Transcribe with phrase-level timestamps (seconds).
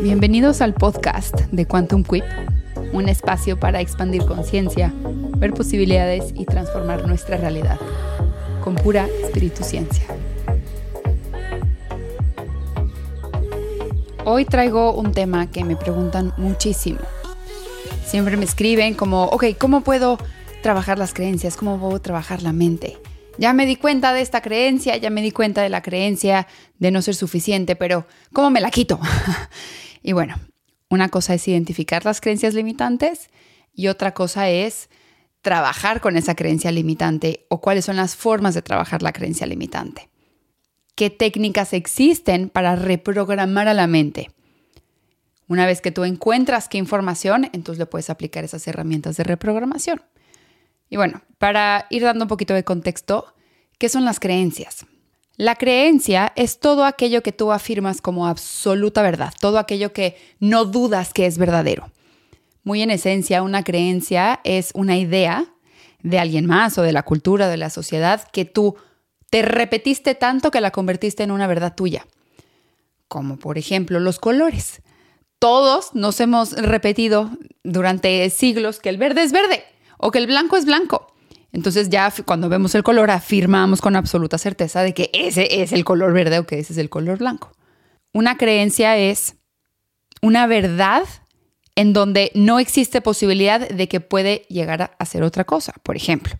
[0.00, 2.22] Bienvenidos al podcast de Quantum Quip,
[2.92, 4.94] un espacio para expandir conciencia,
[5.38, 7.80] ver posibilidades y transformar nuestra realidad
[8.62, 10.04] con pura espíritu ciencia.
[14.24, 17.00] Hoy traigo un tema que me preguntan muchísimo.
[18.06, 20.16] Siempre me escriben como, ok, ¿cómo puedo
[20.62, 21.56] trabajar las creencias?
[21.56, 22.98] ¿Cómo puedo trabajar la mente?
[23.36, 26.46] Ya me di cuenta de esta creencia, ya me di cuenta de la creencia
[26.78, 29.00] de no ser suficiente, pero ¿cómo me la quito?
[30.02, 30.36] y bueno,
[30.88, 33.30] una cosa es identificar las creencias limitantes
[33.74, 34.88] y otra cosa es
[35.42, 40.08] trabajar con esa creencia limitante o cuáles son las formas de trabajar la creencia limitante
[40.98, 44.32] qué técnicas existen para reprogramar a la mente.
[45.46, 50.02] Una vez que tú encuentras qué información, entonces le puedes aplicar esas herramientas de reprogramación.
[50.90, 53.32] Y bueno, para ir dando un poquito de contexto,
[53.78, 54.86] ¿qué son las creencias?
[55.38, 60.64] La creencia es todo aquello que tú afirmas como absoluta verdad, todo aquello que no
[60.64, 61.92] dudas que es verdadero.
[62.64, 65.46] Muy en esencia, una creencia es una idea
[66.02, 68.74] de alguien más o de la cultura, de la sociedad, que tú
[69.30, 72.04] te repetiste tanto que la convertiste en una verdad tuya.
[73.06, 74.82] Como por ejemplo los colores.
[75.38, 77.30] Todos nos hemos repetido
[77.62, 79.62] durante siglos que el verde es verde
[79.98, 81.07] o que el blanco es blanco.
[81.52, 85.84] Entonces ya cuando vemos el color afirmamos con absoluta certeza de que ese es el
[85.84, 87.52] color verde o que ese es el color blanco.
[88.12, 89.36] Una creencia es
[90.20, 91.04] una verdad
[91.74, 95.72] en donde no existe posibilidad de que puede llegar a ser otra cosa.
[95.82, 96.34] Por ejemplo,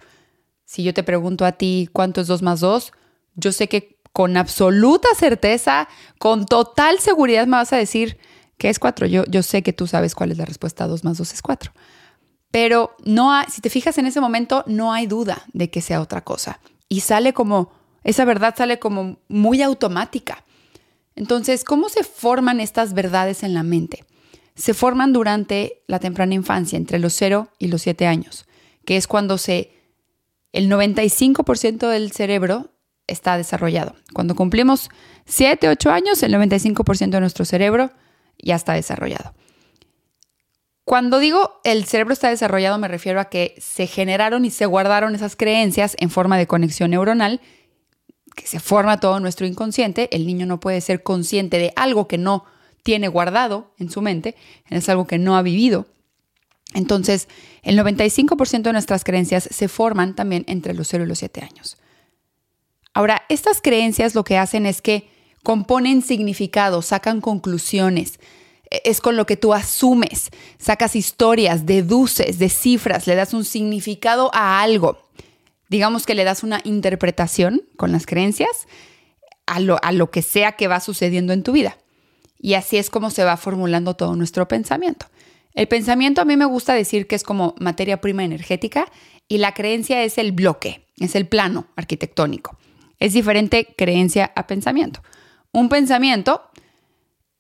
[0.65, 2.93] si yo te pregunto a ti cuánto es 2 más 2,
[3.37, 8.19] yo sé que con absoluta certeza, con total seguridad me vas a decir
[8.57, 9.07] que es 4.
[9.07, 11.73] Yo, yo sé que tú sabes cuál es la respuesta 2 más 2 es 4.
[12.51, 16.23] Pero no si te fijas en ese momento, no hay duda de que sea otra
[16.23, 16.61] cosa.
[16.89, 17.71] Y sale como,
[18.05, 20.45] esa verdad sale como muy automática.
[21.15, 24.05] Entonces, ¿cómo se forman estas verdades en la mente?
[24.55, 28.47] Se forman durante la temprana infancia, entre los 0 y los 7 años,
[28.85, 29.73] que es cuando se
[30.53, 32.71] el 95% del cerebro
[33.07, 33.95] está desarrollado.
[34.13, 34.91] Cuando cumplimos
[35.27, 37.91] 7, 8 años, el 95% de nuestro cerebro
[38.39, 39.35] ya está desarrollado.
[40.89, 45.15] Cuando digo el cerebro está desarrollado, me refiero a que se generaron y se guardaron
[45.15, 47.43] esas creencias en forma de conexión neuronal,
[48.35, 50.09] que se forma todo nuestro inconsciente.
[50.17, 52.47] El niño no puede ser consciente de algo que no
[52.83, 54.35] tiene guardado en su mente,
[54.71, 55.89] es algo que no ha vivido.
[56.73, 57.29] Entonces,
[57.63, 61.77] el 95% de nuestras creencias se forman también entre los 0 y los 7 años.
[62.95, 65.11] Ahora, estas creencias lo que hacen es que
[65.43, 68.19] componen significado, sacan conclusiones,
[68.71, 74.61] es con lo que tú asumes, sacas historias, deduces, descifras, le das un significado a
[74.61, 74.99] algo.
[75.69, 78.67] Digamos que le das una interpretación con las creencias
[79.47, 81.79] a lo, a lo que sea que va sucediendo en tu vida.
[82.39, 85.07] Y así es como se va formulando todo nuestro pensamiento.
[85.55, 88.87] El pensamiento a mí me gusta decir que es como materia prima energética
[89.27, 92.57] y la creencia es el bloque, es el plano arquitectónico.
[93.01, 95.03] Es diferente creencia a pensamiento.
[95.53, 96.43] Un pensamiento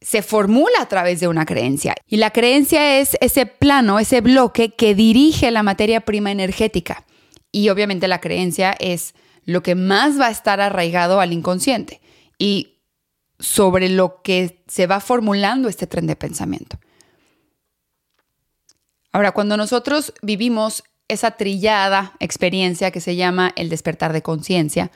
[0.00, 4.74] se formula a través de una creencia y la creencia es ese plano, ese bloque
[4.74, 7.04] que dirige la materia prima energética.
[7.50, 9.14] Y obviamente la creencia es
[9.44, 12.00] lo que más va a estar arraigado al inconsciente
[12.38, 12.78] y
[13.38, 16.78] sobre lo que se va formulando este tren de pensamiento.
[19.12, 24.90] Ahora, cuando nosotros vivimos esa trillada experiencia que se llama el despertar de conciencia,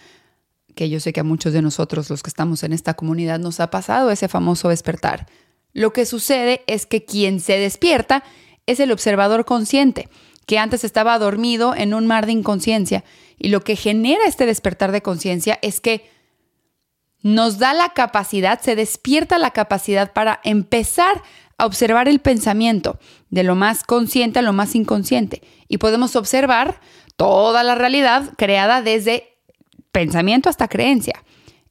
[0.75, 3.61] que yo sé que a muchos de nosotros, los que estamos en esta comunidad, nos
[3.61, 5.27] ha pasado ese famoso despertar.
[5.73, 8.25] Lo que sucede es que quien se despierta
[8.67, 10.09] es el observador consciente,
[10.47, 13.05] que antes estaba dormido en un mar de inconsciencia.
[13.39, 16.11] Y lo que genera este despertar de conciencia es que
[17.23, 21.23] nos da la capacidad, se despierta la capacidad para empezar
[21.57, 22.99] a observar el pensamiento
[23.31, 25.43] de lo más consciente a lo más inconsciente.
[25.69, 26.81] Y podemos observar
[27.17, 29.32] toda la realidad creada desde
[29.93, 31.23] pensamiento hasta creencia.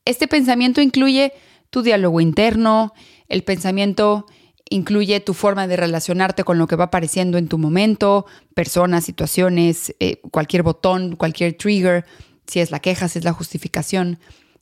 [0.06, 1.34] Este pensamiento incluye
[1.70, 2.94] tu diálogo interno,
[3.28, 4.26] el pensamiento
[4.70, 8.26] incluye tu forma de relacionarte con lo que va apareciendo en tu momento,
[8.56, 12.06] personas, situaciones, eh, cualquier botón, cualquier trigger,
[12.48, 14.18] si es la queja, si es la justificación.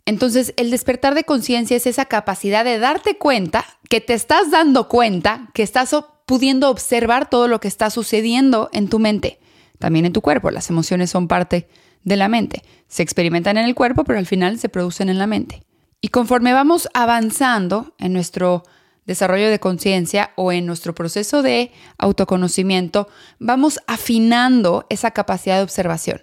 [0.06, 4.88] Entonces, el despertar de conciencia es esa capacidad de darte cuenta, que te estás dando
[4.88, 5.96] cuenta, que estás
[6.26, 9.40] pudiendo observar todo lo que está sucediendo en tu mente,
[9.78, 10.50] también en tu cuerpo.
[10.50, 11.68] Las emociones son parte
[12.04, 12.64] de la mente.
[12.88, 15.64] Se experimentan en el cuerpo, pero al final se producen en la mente.
[16.02, 18.64] Y conforme vamos avanzando en nuestro
[19.06, 23.10] desarrollo de conciencia o en nuestro proceso de autoconocimiento,
[23.40, 26.22] vamos afinando esa capacidad de observación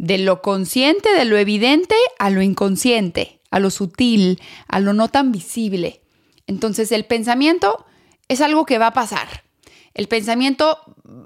[0.00, 5.08] de lo consciente, de lo evidente, a lo inconsciente, a lo sutil, a lo no
[5.08, 6.00] tan visible.
[6.46, 7.84] Entonces el pensamiento
[8.26, 9.44] es algo que va a pasar.
[9.92, 10.78] El pensamiento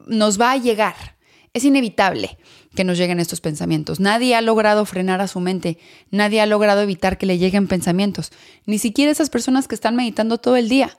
[0.08, 1.16] nos va a llegar.
[1.52, 2.36] Es inevitable
[2.74, 4.00] que nos lleguen estos pensamientos.
[4.00, 5.78] Nadie ha logrado frenar a su mente,
[6.10, 8.32] nadie ha logrado evitar que le lleguen pensamientos,
[8.66, 10.98] ni siquiera esas personas que están meditando todo el día.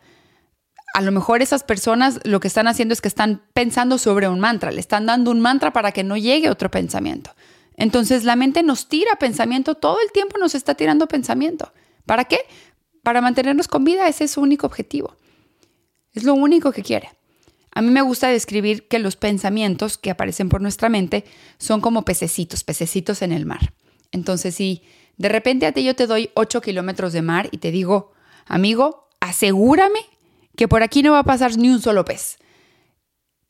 [0.94, 4.40] A lo mejor esas personas lo que están haciendo es que están pensando sobre un
[4.40, 7.32] mantra, le están dando un mantra para que no llegue otro pensamiento.
[7.76, 11.74] Entonces la mente nos tira pensamiento, todo el tiempo nos está tirando pensamiento.
[12.06, 12.40] ¿Para qué?
[13.04, 15.16] Para mantenernos con vida, ese es su único objetivo.
[16.14, 17.10] Es lo único que quiere.
[17.76, 21.26] A mí me gusta describir que los pensamientos que aparecen por nuestra mente
[21.58, 23.74] son como pececitos, pececitos en el mar.
[24.14, 24.82] Entonces, si
[25.18, 28.14] de repente a ti yo te doy 8 kilómetros de mar y te digo,
[28.46, 30.00] amigo, asegúrame
[30.56, 32.38] que por aquí no va a pasar ni un solo pez.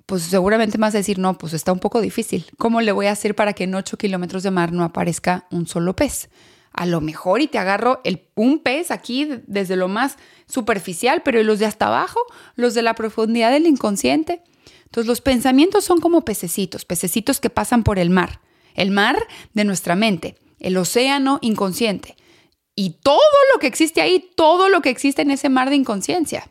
[0.08, 2.48] Pues seguramente me vas a decir, no, pues está un poco difícil.
[2.58, 5.68] ¿Cómo le voy a hacer para que en 8 kilómetros de mar no aparezca un
[5.68, 6.30] solo pez?
[6.76, 11.42] A lo mejor y te agarro el, un pez aquí desde lo más superficial, pero
[11.42, 12.20] los de hasta abajo,
[12.56, 14.44] los de la profundidad del inconsciente.
[14.84, 18.42] Entonces los pensamientos son como pececitos, pececitos que pasan por el mar,
[18.76, 19.18] el mar
[19.54, 22.18] de nuestra mente, el océano inconsciente.
[22.76, 23.20] Y todo
[23.54, 26.50] lo que existe ahí, todo lo que existe en ese mar de inconsciencia.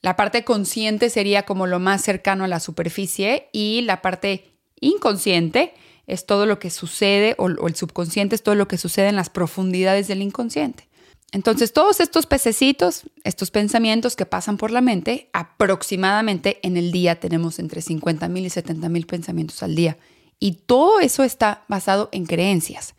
[0.00, 5.74] La parte consciente sería como lo más cercano a la superficie y la parte inconsciente
[6.10, 9.30] es todo lo que sucede, o, el subconsciente es todo lo que sucede en las
[9.30, 10.88] profundidades del inconsciente.
[11.32, 17.20] Entonces, todos estos pececitos, estos pensamientos que pasan por la mente, aproximadamente en el día
[17.20, 19.96] tenemos entre 50 mil y 70 mil pensamientos al día.
[20.40, 22.94] Y todo eso está basado en creencias.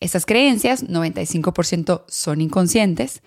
[0.00, 3.20] Esas creencias, 95% son inconscientes,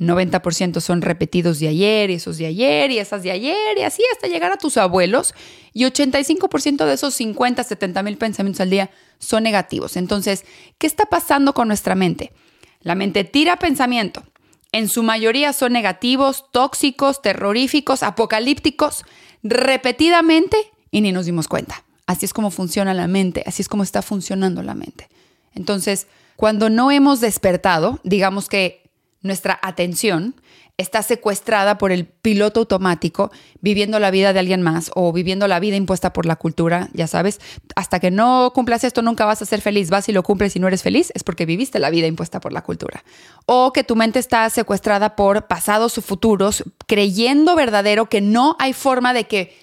[0.00, 4.02] 90% son repetidos de ayer y esos de ayer y esas de ayer y así
[4.12, 5.34] hasta llegar a tus abuelos.
[5.74, 9.96] Y 85% de esos 50, 70 mil pensamientos al día son negativos.
[9.96, 10.44] Entonces,
[10.78, 12.32] ¿qué está pasando con nuestra mente?
[12.80, 14.24] La mente tira pensamiento.
[14.72, 19.04] En su mayoría son negativos, tóxicos, terroríficos, apocalípticos,
[19.42, 20.56] repetidamente
[20.90, 21.84] y ni nos dimos cuenta.
[22.06, 25.08] Así es como funciona la mente, así es como está funcionando la mente.
[25.54, 26.06] Entonces,
[26.36, 28.89] cuando no hemos despertado, digamos que
[29.22, 30.34] nuestra atención
[30.80, 33.30] está secuestrada por el piloto automático,
[33.60, 37.06] viviendo la vida de alguien más o viviendo la vida impuesta por la cultura, ya
[37.06, 37.38] sabes,
[37.76, 40.58] hasta que no cumplas esto nunca vas a ser feliz, vas y lo cumples y
[40.58, 43.04] no eres feliz, es porque viviste la vida impuesta por la cultura.
[43.44, 48.72] O que tu mente está secuestrada por pasados o futuros, creyendo verdadero que no hay
[48.72, 49.54] forma de que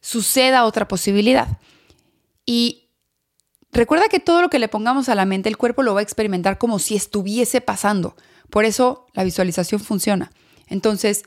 [0.00, 1.58] suceda otra posibilidad.
[2.46, 2.88] Y
[3.72, 6.02] recuerda que todo lo que le pongamos a la mente, el cuerpo lo va a
[6.02, 8.16] experimentar como si estuviese pasando.
[8.52, 10.30] Por eso la visualización funciona.
[10.66, 11.22] Entonces,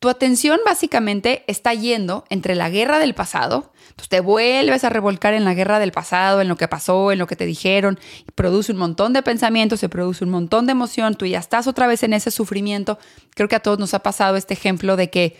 [0.00, 5.32] tu atención básicamente está yendo entre la guerra del pasado, entonces te vuelves a revolcar
[5.32, 8.32] en la guerra del pasado, en lo que pasó, en lo que te dijeron, y
[8.32, 11.86] produce un montón de pensamientos, se produce un montón de emoción, tú ya estás otra
[11.86, 12.98] vez en ese sufrimiento.
[13.36, 15.38] Creo que a todos nos ha pasado este ejemplo de que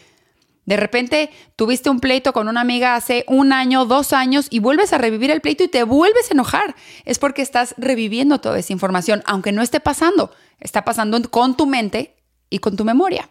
[0.67, 4.93] de repente tuviste un pleito con una amiga hace un año, dos años y vuelves
[4.93, 6.75] a revivir el pleito y te vuelves a enojar.
[7.05, 10.31] Es porque estás reviviendo toda esa información, aunque no esté pasando.
[10.61, 12.17] Está pasando con tu mente
[12.51, 13.31] y con tu memoria.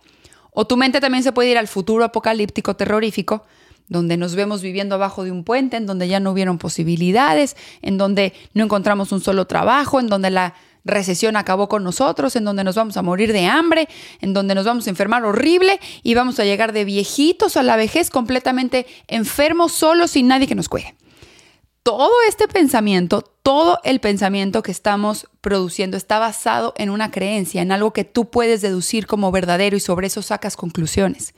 [0.51, 3.45] O tu mente también se puede ir al futuro apocalíptico terrorífico,
[3.87, 7.97] donde nos vemos viviendo abajo de un puente, en donde ya no hubieron posibilidades, en
[7.97, 10.55] donde no encontramos un solo trabajo, en donde la
[10.85, 13.87] recesión acabó con nosotros, en donde nos vamos a morir de hambre,
[14.21, 17.75] en donde nos vamos a enfermar horrible y vamos a llegar de viejitos a la
[17.75, 20.95] vejez completamente enfermos, solos, sin nadie que nos cuide.
[21.83, 27.71] Todo este pensamiento, todo el pensamiento que estamos produciendo está basado en una creencia, en
[27.71, 31.33] algo que tú puedes deducir como verdadero y sobre eso sacas conclusiones.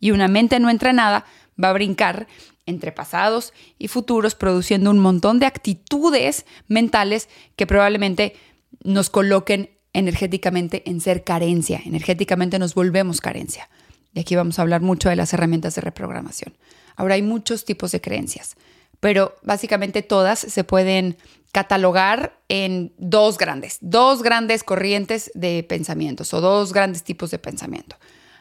[0.00, 1.24] Y una mente no entrenada
[1.62, 2.26] va a brincar
[2.66, 8.34] entre pasados y futuros produciendo un montón de actitudes mentales que probablemente
[8.82, 11.80] nos coloquen energéticamente en ser carencia.
[11.84, 13.68] Energéticamente nos volvemos carencia.
[14.14, 16.56] Y aquí vamos a hablar mucho de las herramientas de reprogramación.
[16.96, 18.56] Ahora hay muchos tipos de creencias,
[18.98, 21.16] pero básicamente todas se pueden
[21.52, 27.96] catalogar en dos grandes, dos grandes corrientes de pensamientos o dos grandes tipos de pensamiento.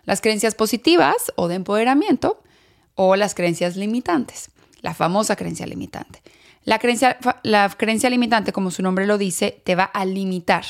[0.06, 2.42] Las creencias positivas o de empoderamiento
[2.96, 6.22] o las creencias limitantes, la famosa creencia limitante.
[6.64, 10.66] La creencia, la creencia limitante, como su nombre lo dice, te va a limitar.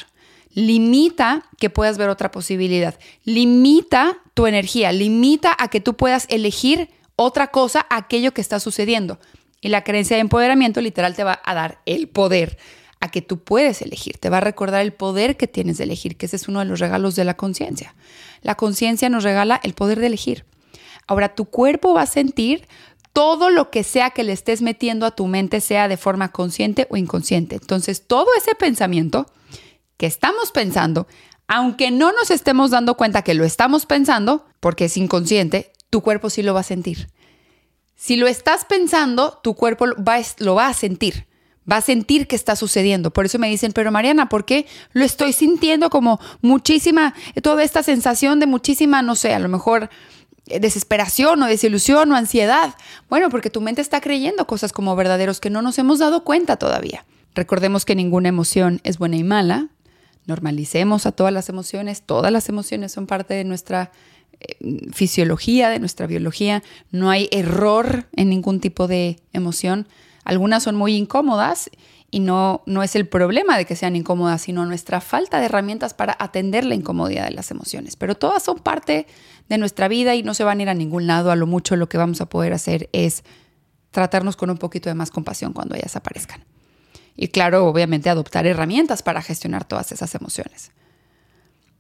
[0.54, 2.98] Limita que puedas ver otra posibilidad.
[3.24, 4.92] Limita tu energía.
[4.92, 9.20] Limita a que tú puedas elegir otra cosa, aquello que está sucediendo.
[9.62, 12.58] Y la creencia de empoderamiento literal te va a dar el poder
[13.02, 14.18] a que tú puedes elegir.
[14.18, 16.66] Te va a recordar el poder que tienes de elegir, que ese es uno de
[16.66, 17.96] los regalos de la conciencia.
[18.42, 20.46] La conciencia nos regala el poder de elegir.
[21.08, 22.68] Ahora tu cuerpo va a sentir
[23.20, 26.88] todo lo que sea que le estés metiendo a tu mente, sea de forma consciente
[26.90, 27.56] o inconsciente.
[27.56, 29.26] Entonces, todo ese pensamiento
[29.98, 31.06] que estamos pensando,
[31.46, 36.30] aunque no nos estemos dando cuenta que lo estamos pensando, porque es inconsciente, tu cuerpo
[36.30, 37.10] sí lo va a sentir.
[37.94, 41.28] Si lo estás pensando, tu cuerpo va, lo va a sentir.
[41.70, 43.12] Va a sentir que está sucediendo.
[43.12, 47.84] Por eso me dicen, pero Mariana, ¿por qué lo estoy sintiendo como muchísima, toda esta
[47.84, 49.90] sensación de muchísima, no sé, a lo mejor
[50.60, 52.76] desesperación o desilusión o ansiedad?
[53.10, 56.58] Bueno, porque tu mente está creyendo cosas como verdaderos que no nos hemos dado cuenta
[56.58, 57.06] todavía.
[57.36, 59.70] Recordemos que ninguna emoción es buena y mala.
[60.26, 62.02] Normalicemos a todas las emociones.
[62.02, 63.92] Todas las emociones son parte de nuestra
[64.40, 64.56] eh,
[64.92, 66.64] fisiología, de nuestra biología.
[66.92, 69.88] No hay error en ningún tipo de emoción.
[70.24, 71.70] Algunas son muy incómodas
[72.12, 75.94] y no, no es el problema de que sean incómodas, sino nuestra falta de herramientas
[75.94, 77.96] para atender la incomodidad de las emociones.
[77.96, 79.08] Pero todas son parte
[79.50, 81.32] de nuestra vida y no se van a ir a ningún lado.
[81.32, 83.24] A lo mucho lo que vamos a poder hacer es
[83.92, 86.46] tratarnos con un poquito de más compasión cuando ellas aparezcan.
[87.16, 90.72] Y claro, obviamente adoptar herramientas para gestionar todas esas emociones.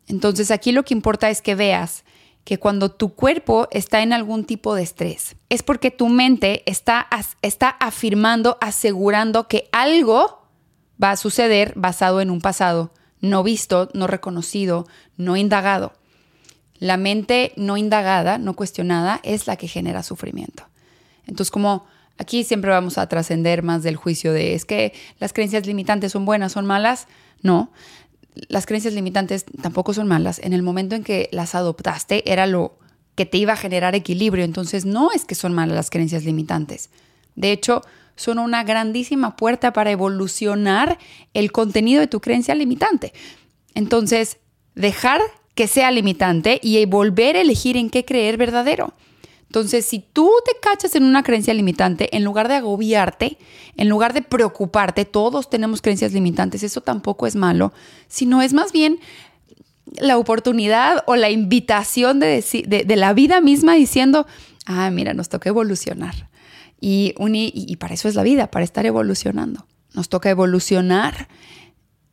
[0.07, 2.03] Entonces aquí lo que importa es que veas
[2.43, 7.07] que cuando tu cuerpo está en algún tipo de estrés, es porque tu mente está,
[7.41, 10.47] está afirmando, asegurando que algo
[11.01, 15.93] va a suceder basado en un pasado no visto, no reconocido, no indagado.
[16.79, 20.63] La mente no indagada, no cuestionada, es la que genera sufrimiento.
[21.27, 21.86] Entonces, como
[22.17, 26.25] aquí siempre vamos a trascender más del juicio de es que las creencias limitantes son
[26.25, 27.07] buenas, son malas,
[27.41, 27.71] no
[28.48, 30.39] las creencias limitantes tampoco son malas.
[30.39, 32.77] En el momento en que las adoptaste era lo
[33.15, 34.45] que te iba a generar equilibrio.
[34.45, 36.89] Entonces no es que son malas las creencias limitantes.
[37.36, 37.81] De hecho,
[38.15, 40.98] son una grandísima puerta para evolucionar
[41.33, 43.13] el contenido de tu creencia limitante.
[43.75, 44.38] Entonces,
[44.75, 45.21] dejar
[45.60, 48.94] que sea limitante y volver a elegir en qué creer verdadero.
[49.48, 53.38] Entonces, si tú te cachas en una creencia limitante, en lugar de agobiarte,
[53.75, 57.74] en lugar de preocuparte, todos tenemos creencias limitantes, eso tampoco es malo,
[58.08, 59.01] sino es más bien
[59.98, 64.28] la oportunidad o la invitación de, la vida misma diciendo,
[64.66, 66.30] ah, mira, nos toca evolucionar.
[66.80, 69.68] Y para eso es la vida, para estar evolucionando.
[69.94, 71.28] Nos toca evolucionar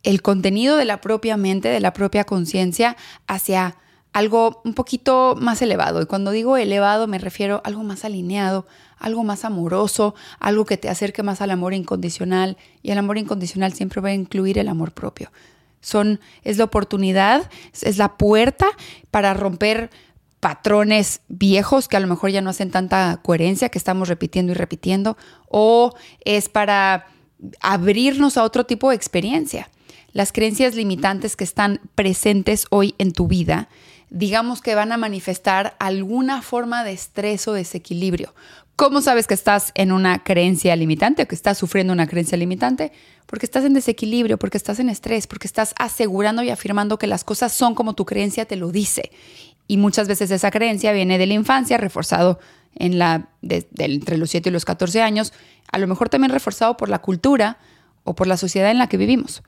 [0.07, 2.97] el contenido de la propia mente, de la propia conciencia
[3.27, 3.77] hacia
[4.13, 6.01] algo un poquito más elevado.
[6.01, 8.67] Y cuando digo elevado me refiero a algo más alineado,
[8.99, 12.57] algo más amoroso, algo que te acerque más al amor incondicional.
[12.83, 15.33] Y el amor incondicional siempre va a incluir el amor propio.
[15.81, 17.51] Son, es la oportunidad,
[17.83, 18.67] es la puerta
[19.11, 19.91] para romper
[20.39, 24.55] patrones viejos que a lo mejor ya no hacen tanta coherencia, que estamos repitiendo y
[24.55, 25.17] repitiendo,
[25.49, 27.09] o es para
[27.61, 29.69] abrirnos a otro tipo de experiencia.
[30.17, 33.69] Las creencias limitantes que están presentes hoy en tu vida
[34.09, 38.35] digamos que van a manifestar alguna forma de estrés o desequilibrio.
[38.77, 42.93] ¿Cómo sabes que estás en una creencia limitante o que estás sufriendo una creencia limitante?
[43.27, 47.23] Porque estás en desequilibrio, porque estás en estrés, porque estás asegurando y afirmando que las
[47.23, 49.11] cosas son como tu creencia te lo dice.
[49.69, 52.39] Y muchas veces esa creencia viene de la infancia, reforzado
[52.75, 55.35] entre los 7 y los 14 años,
[55.71, 57.59] a lo mejor también reforzado por la cultura
[58.05, 59.43] o por la sociedad en la que vivimos.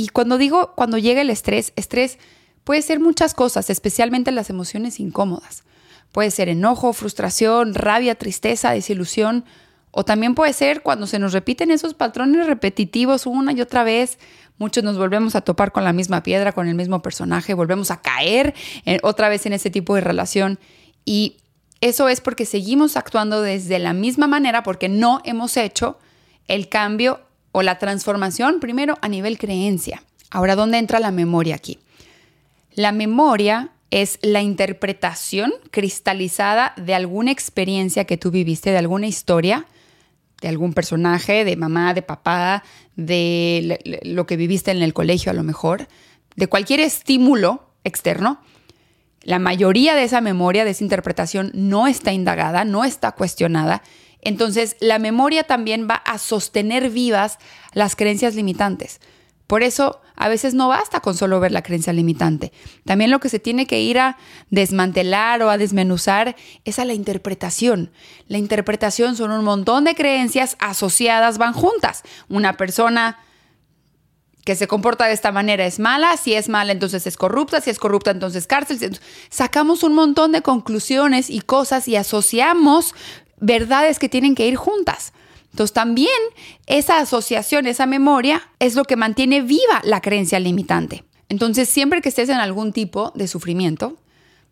[0.00, 2.18] Y cuando digo, cuando llega el estrés, estrés
[2.64, 5.64] Puede ser muchas cosas, especialmente las emociones incómodas.
[6.12, 9.44] Puede ser enojo, frustración, rabia, tristeza, desilusión.
[9.90, 14.18] O también puede ser cuando se nos repiten esos patrones repetitivos una y otra vez.
[14.58, 18.02] Muchos nos volvemos a topar con la misma piedra, con el mismo personaje, volvemos a
[18.02, 18.54] caer
[19.02, 20.58] otra vez en ese tipo de relación.
[21.04, 21.38] Y
[21.80, 25.98] eso es porque seguimos actuando desde la misma manera porque no hemos hecho
[26.46, 27.20] el cambio
[27.52, 30.02] o la transformación primero a nivel creencia.
[30.30, 31.78] Ahora, ¿dónde entra la memoria aquí?
[32.74, 39.66] La memoria es la interpretación cristalizada de alguna experiencia que tú viviste, de alguna historia,
[40.40, 42.62] de algún personaje, de mamá, de papá,
[42.96, 45.88] de lo que viviste en el colegio a lo mejor,
[46.36, 48.40] de cualquier estímulo externo.
[49.22, 53.82] La mayoría de esa memoria, de esa interpretación, no está indagada, no está cuestionada.
[54.22, 57.38] Entonces, la memoria también va a sostener vivas
[57.72, 59.00] las creencias limitantes.
[59.46, 62.52] Por eso a veces no basta con solo ver la creencia limitante.
[62.84, 64.16] También lo que se tiene que ir a
[64.50, 67.90] desmantelar o a desmenuzar es a la interpretación.
[68.28, 72.02] La interpretación son un montón de creencias asociadas, van juntas.
[72.28, 73.18] Una persona
[74.44, 77.70] que se comporta de esta manera es mala, si es mala entonces es corrupta, si
[77.70, 79.00] es corrupta entonces cárcel.
[79.30, 82.94] Sacamos un montón de conclusiones y cosas y asociamos
[83.40, 85.12] verdades que tienen que ir juntas.
[85.50, 86.08] Entonces también
[86.66, 91.04] esa asociación, esa memoria es lo que mantiene viva la creencia limitante.
[91.28, 93.96] Entonces siempre que estés en algún tipo de sufrimiento,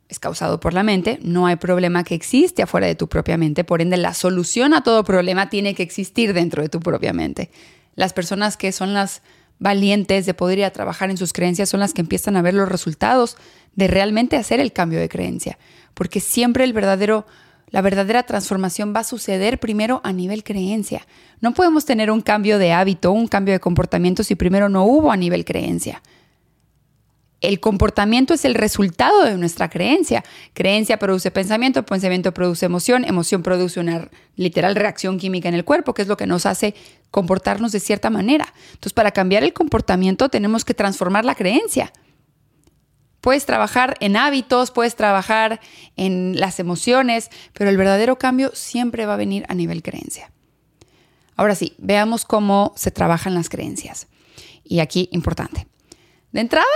[0.09, 3.63] es causado por la mente, no hay problema que existe afuera de tu propia mente,
[3.63, 7.51] por ende la solución a todo problema tiene que existir dentro de tu propia mente.
[7.95, 9.23] Las personas que son las
[9.59, 12.55] valientes de poder ir a trabajar en sus creencias son las que empiezan a ver
[12.55, 13.37] los resultados
[13.75, 15.59] de realmente hacer el cambio de creencia,
[15.95, 17.27] porque siempre el verdadero
[17.71, 21.07] la verdadera transformación va a suceder primero a nivel creencia.
[21.41, 25.13] No podemos tener un cambio de hábito, un cambio de comportamiento si primero no hubo
[25.13, 26.03] a nivel creencia.
[27.41, 30.25] El comportamiento es el resultado de nuestra creencia.
[30.55, 35.95] Creencia produce pensamiento, pensamiento produce emoción, emoción produce una literal reacción química en el cuerpo,
[35.95, 36.75] que es lo que nos hace
[37.13, 38.53] comportarnos de cierta manera.
[38.71, 41.93] Entonces, para cambiar el comportamiento tenemos que transformar la creencia.
[43.21, 45.61] Puedes trabajar en hábitos, puedes trabajar
[45.97, 50.31] en las emociones, pero el verdadero cambio siempre va a venir a nivel creencia.
[51.37, 54.09] Ahora sí, veamos cómo se trabajan las creencias.
[54.65, 55.67] Y aquí, importante.
[56.33, 56.67] De entrada,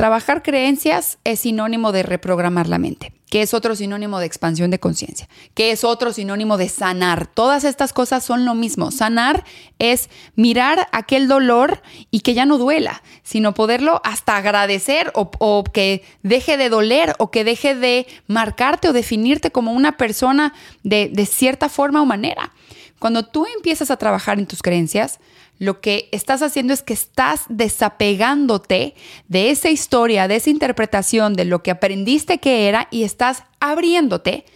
[0.00, 4.80] Trabajar creencias es sinónimo de reprogramar la mente, que es otro sinónimo de expansión de
[4.80, 7.28] conciencia, que es otro sinónimo de sanar.
[7.28, 8.90] Todas estas cosas son lo mismo.
[8.90, 9.44] Sanar
[9.78, 16.02] es mirar aquel dolor y que ya no duela, sino poderlo hasta agradecer o, que
[16.24, 21.24] deje de doler o que deje de marcarte o definirte como una persona de, de
[21.24, 22.52] cierta forma o manera.
[22.98, 25.20] Cuando tú empiezas a trabajar en tus creencias,
[25.60, 28.94] lo que estás haciendo es que estás desapegándote
[29.28, 34.46] de esa historia, de esa interpretación, de lo que aprendiste que era y estás abriéndote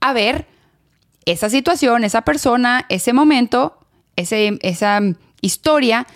[0.00, 0.46] a ver
[1.26, 3.78] esa situación, esa persona, ese momento,
[4.16, 5.00] esa
[5.40, 6.08] historia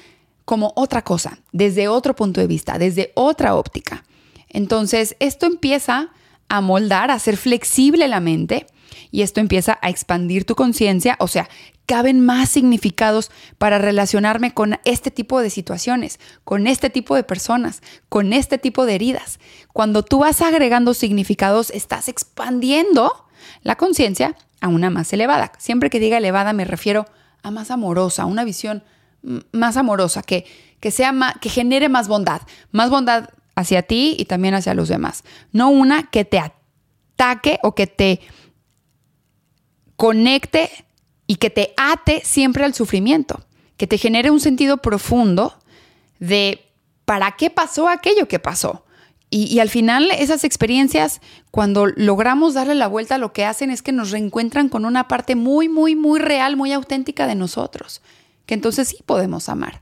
[0.44, 4.02] como otra cosa, desde otro punto de vista, desde otra óptica.
[4.49, 6.08] Entonces, esto empieza
[6.49, 8.66] a moldar, a ser flexible la mente
[9.12, 11.49] y esto empieza a expandir tu conciencia, o sea,
[11.92, 17.82] caben más significados para relacionarme con este tipo de situaciones, con este tipo de personas,
[18.08, 19.38] con este tipo de heridas.
[19.75, 23.26] Cuando tú vas agregando significados, estás expandiendo
[23.61, 25.52] la conciencia a una más elevada.
[25.58, 27.04] Siempre que diga elevada me refiero
[27.42, 28.82] a más amorosa, a una visión
[29.52, 30.46] más amorosa, que,
[30.80, 35.24] que, sea que genere más bondad, más bondad hacia ti y también hacia los demás.
[35.52, 38.22] No una que te ataque o que te
[39.96, 40.70] conecte
[41.33, 43.42] y que te ate siempre al sufrimiento,
[43.79, 45.55] que te genere un sentido profundo
[46.18, 46.61] de
[47.07, 48.85] para qué pasó aquello que pasó.
[49.31, 53.92] Y, al final esas experiencias, cuando logramos darle la vuelta, lo que hacen es que
[53.92, 58.03] nos reencuentran con una parte muy, muy, muy real, muy auténtica de nosotros,
[58.45, 59.81] que entonces sí podemos amar.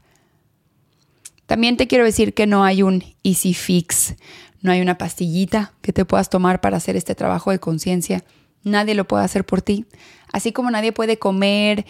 [1.46, 4.14] También te quiero decir que no hay un easy fix,
[4.62, 8.22] no hay una pastillita que te puedas tomar para hacer este trabajo de conciencia.
[8.62, 9.84] Nadie lo puede hacer por ti.
[10.32, 11.86] Así como nadie puede comer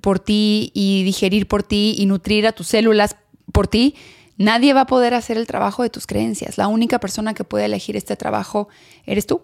[0.00, 3.16] por ti y digerir por ti y nutrir a tus células
[3.52, 3.94] por ti,
[4.36, 6.58] nadie va a poder hacer el trabajo de tus creencias.
[6.58, 8.68] La única persona que puede elegir este trabajo
[9.06, 9.42] eres tú.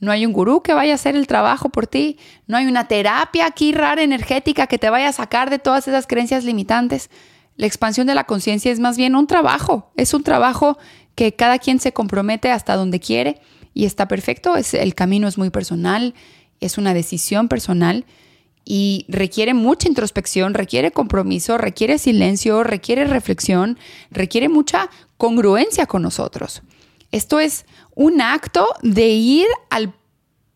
[0.00, 2.18] No hay un gurú que vaya a hacer el trabajo por ti.
[2.46, 6.06] No hay una terapia aquí rara energética que te vaya a sacar de todas esas
[6.06, 7.10] creencias limitantes.
[7.56, 9.92] La expansión de la conciencia es más bien un trabajo.
[9.96, 10.78] Es un trabajo
[11.14, 13.40] que cada quien se compromete hasta donde quiere
[13.72, 14.56] y está perfecto.
[14.56, 16.14] Es, el camino es muy personal,
[16.60, 18.04] es una decisión personal
[18.64, 23.78] y requiere mucha introspección, requiere compromiso, requiere silencio, requiere reflexión,
[24.10, 26.62] requiere mucha congruencia con nosotros.
[27.12, 29.94] Esto es un acto de ir al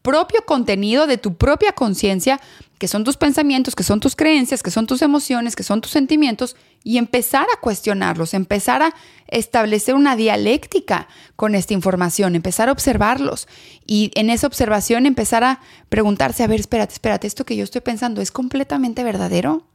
[0.08, 2.40] propio contenido de tu propia conciencia
[2.78, 5.92] que son tus pensamientos, que son tus creencias, que son tus emociones, que son tus
[5.92, 8.94] sentimientos, y empezar a cuestionarlos, empezar a
[9.26, 13.48] establecer una dialéctica con esta información, empezar a observarlos
[13.84, 17.82] y en esa observación empezar a preguntarse, a ver, espérate, espérate, esto que yo estoy
[17.82, 19.66] pensando es completamente verdadero.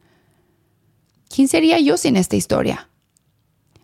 [1.30, 2.90] ¿Quién sería yo sin esta historia?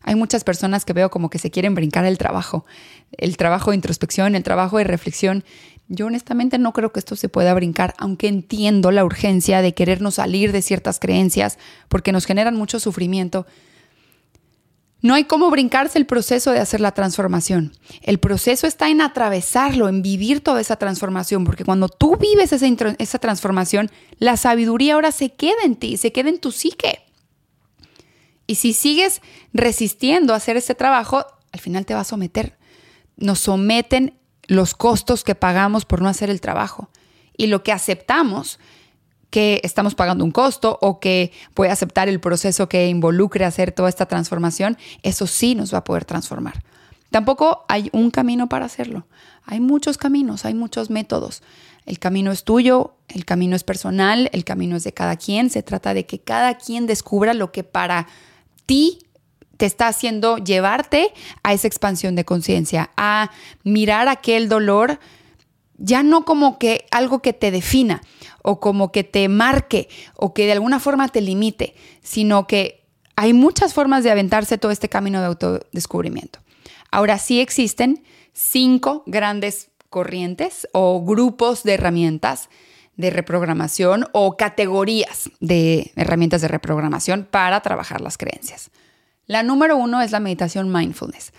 [0.01, 2.65] Hay muchas personas que veo como que se quieren brincar el trabajo,
[3.11, 5.43] el trabajo de introspección, el trabajo de reflexión,
[5.89, 10.15] yo honestamente no creo que esto se pueda brincar, aunque entiendo la urgencia de querernos
[10.15, 11.57] salir de ciertas creencias
[11.89, 13.47] porque nos generan mucho sufrimiento.
[15.01, 17.73] No hay cómo brincarse el proceso de hacer la transformación.
[18.01, 22.67] El proceso está en atravesarlo, en vivir toda esa transformación, porque cuando tú vives esa,
[22.99, 26.99] esa transformación, la sabiduría ahora se queda en ti, se queda en tu psique.
[28.45, 29.21] Y si sigues
[29.53, 32.57] resistiendo a hacer ese trabajo, al final te va a someter.
[33.15, 34.18] Nos someten
[34.49, 36.89] los costos que pagamos por no hacer el trabajo
[37.37, 38.59] y lo que aceptamos
[39.29, 43.71] que estamos pagando un costo o que voy a aceptar el proceso que involucre hacer
[43.71, 46.63] toda esta transformación, eso sí nos va a poder transformar.
[47.11, 49.05] Tampoco hay un camino para hacerlo.
[49.45, 51.43] Hay muchos caminos, hay muchos métodos.
[51.85, 55.51] El camino es tuyo, el camino es personal, el camino es de cada quien.
[55.51, 58.07] Se trata de que cada quien descubra lo que para
[58.65, 58.99] ti
[59.59, 61.11] te está haciendo llevarte
[61.43, 63.29] a esa expansión de conciencia, a
[63.65, 64.99] mirar aquel dolor
[65.77, 68.01] ya no como que algo que te defina
[68.41, 72.85] o como que te marque o que de alguna forma te limite, sino que
[73.17, 76.39] hay muchas formas de aventarse todo este camino de autodescubrimiento.
[76.89, 82.49] Ahora sí existen cinco grandes corrientes o grupos de herramientas
[82.95, 88.71] de reprogramación o categorías de herramientas de reprogramación para trabajar las creencias.
[89.29, 91.33] La número uno es la meditación mindfulness.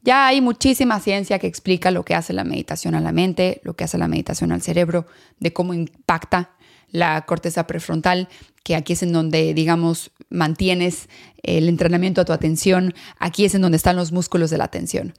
[0.00, 3.76] Ya hay muchísima ciencia que explica lo que hace la meditación a la mente, lo
[3.76, 5.06] que hace la meditación al cerebro,
[5.40, 6.52] de cómo impacta
[6.90, 8.30] la corteza prefrontal,
[8.62, 11.10] que aquí es en donde, digamos, mantienes
[11.42, 15.12] el entrenamiento a tu atención, aquí es en donde están los músculos de la atención.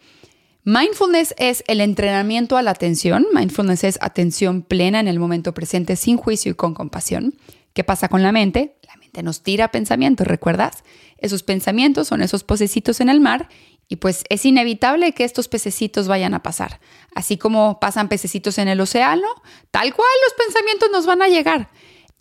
[0.63, 3.27] Mindfulness es el entrenamiento a la atención.
[3.35, 7.35] Mindfulness es atención plena en el momento presente, sin juicio y con compasión.
[7.73, 8.77] ¿Qué pasa con la mente?
[9.15, 10.83] Mente nos tira pensamientos, ¿recuerdas?
[11.17, 13.47] Esos pensamientos son esos pececitos en el mar
[13.87, 16.81] y pues es inevitable que estos pececitos vayan a pasar.
[17.13, 19.27] Así como pasan pececitos en el océano,
[19.71, 21.69] tal cual los pensamientos nos van a llegar.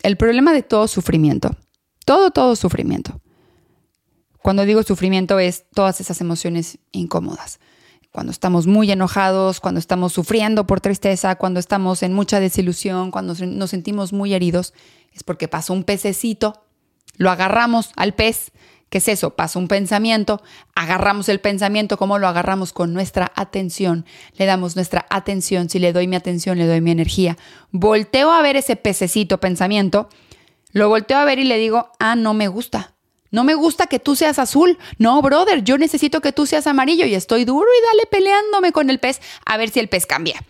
[0.03, 1.51] El problema de todo sufrimiento,
[2.05, 3.19] todo, todo sufrimiento.
[4.41, 7.59] Cuando digo sufrimiento es todas esas emociones incómodas
[8.15, 13.35] cuando estamos muy enojados, cuando estamos sufriendo por tristeza, cuando estamos en mucha desilusión, cuando
[13.45, 14.73] nos sentimos muy heridos,
[15.11, 16.64] es porque pasó un pececito,
[17.17, 18.51] lo agarramos al pez.
[18.89, 19.35] ¿Qué es eso?
[19.35, 20.41] Pasa un pensamiento,
[20.75, 22.71] agarramos el pensamiento, ¿cómo lo agarramos?
[22.71, 24.05] Con nuestra atención.
[24.37, 25.69] Le damos nuestra atención.
[25.69, 27.35] Si le doy mi atención, le doy mi energía.
[27.71, 30.07] Volteo a ver ese pececito pensamiento,
[30.71, 32.95] lo volteo a ver y le digo, ah, no me gusta.
[33.31, 34.77] No me gusta que tú seas azul.
[34.97, 38.89] No, brother, yo necesito que tú seas amarillo y estoy duro y dale peleándome con
[38.89, 40.41] el pez a ver si el pez cambia.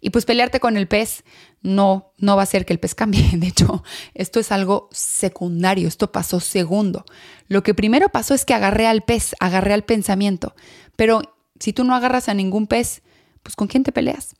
[0.00, 1.24] Y pues pelearte con el pez
[1.64, 3.28] no, no va a hacer que el pez cambie.
[3.36, 3.82] De hecho,
[4.14, 7.04] esto es algo secundario, esto pasó segundo.
[7.48, 10.54] Lo que primero pasó es que agarré al pez, agarré al pensamiento.
[10.94, 13.02] Pero si tú no agarras a ningún pez,
[13.42, 14.36] pues ¿con quién te peleas?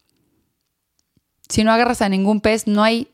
[1.48, 3.08] Si no agarras a ningún pez, no hay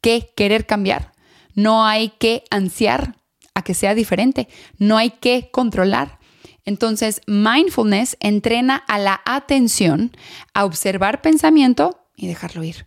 [0.00, 1.12] que querer cambiar,
[1.54, 3.14] no hay que ansiar
[3.58, 4.48] a que sea diferente.
[4.78, 6.18] No hay que controlar.
[6.64, 10.16] Entonces, mindfulness entrena a la atención
[10.54, 12.86] a observar pensamiento y dejarlo ir.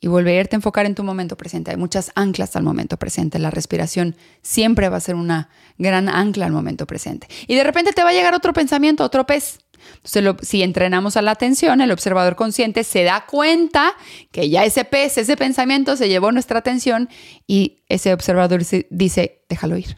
[0.00, 1.70] Y volverte a enfocar en tu momento presente.
[1.70, 3.38] Hay muchas anclas al momento presente.
[3.38, 7.28] La respiración siempre va a ser una gran ancla al momento presente.
[7.46, 9.58] Y de repente te va a llegar otro pensamiento, otro pez.
[10.04, 13.94] Entonces, si entrenamos a la atención, el observador consciente se da cuenta
[14.30, 17.08] que ya ese pez, ese pensamiento se llevó nuestra atención
[17.46, 19.96] y ese observador dice, déjalo ir,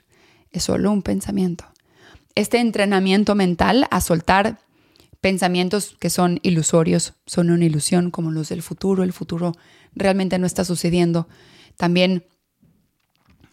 [0.50, 1.64] es solo un pensamiento.
[2.34, 4.58] Este entrenamiento mental a soltar
[5.20, 9.52] pensamientos que son ilusorios, son una ilusión como los del futuro, el futuro
[9.98, 11.28] realmente no está sucediendo.
[11.76, 12.24] También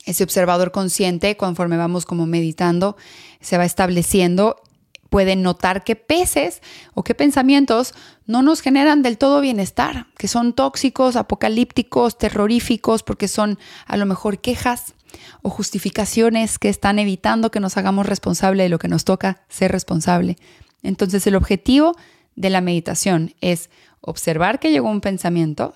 [0.06, 2.96] ese observador consciente, conforme vamos como meditando,
[3.42, 4.62] se va estableciendo
[5.10, 6.62] pueden notar qué peces
[6.94, 7.94] o qué pensamientos
[8.26, 14.06] no nos generan del todo bienestar, que son tóxicos, apocalípticos, terroríficos, porque son a lo
[14.06, 14.94] mejor quejas
[15.42, 19.72] o justificaciones que están evitando que nos hagamos responsable de lo que nos toca ser
[19.72, 20.36] responsable.
[20.84, 21.96] Entonces el objetivo
[22.36, 23.70] de la meditación es
[24.02, 25.76] observar que llegó un pensamiento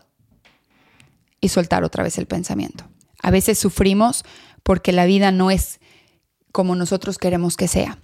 [1.42, 2.86] y soltar otra vez el pensamiento.
[3.22, 4.24] A veces sufrimos
[4.64, 5.80] porque la vida no es
[6.52, 8.00] como nosotros queremos que sea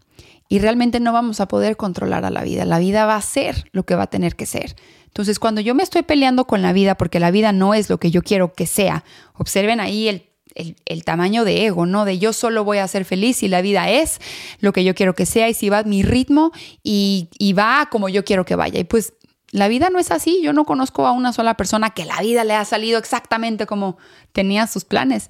[0.48, 2.65] y realmente no vamos a poder controlar a la vida.
[2.65, 4.76] La vida va a ser lo que va a tener que ser.
[5.06, 8.00] Entonces, cuando yo me estoy peleando con la vida porque la vida no es lo
[8.00, 12.06] que yo quiero que sea, observen ahí el, tamaño de ego, ¿no?
[12.06, 14.19] De yo solo voy a ser feliz y la vida es
[14.60, 16.52] lo que yo quiero que sea y si va a mi ritmo
[16.84, 18.80] y, y va como yo quiero que vaya.
[18.80, 19.13] Y pues
[19.56, 20.41] la vida no es así.
[20.44, 23.98] Yo no conozco a una sola persona que la vida le ha salido exactamente como
[24.34, 25.30] tenía sus planes.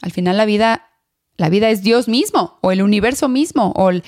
[0.00, 0.88] Al final la vida
[1.36, 4.02] la vida es Dios mismo o el universo mismo o eh,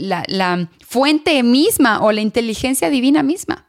[0.00, 3.68] la, fuente misma o la inteligencia divina misma.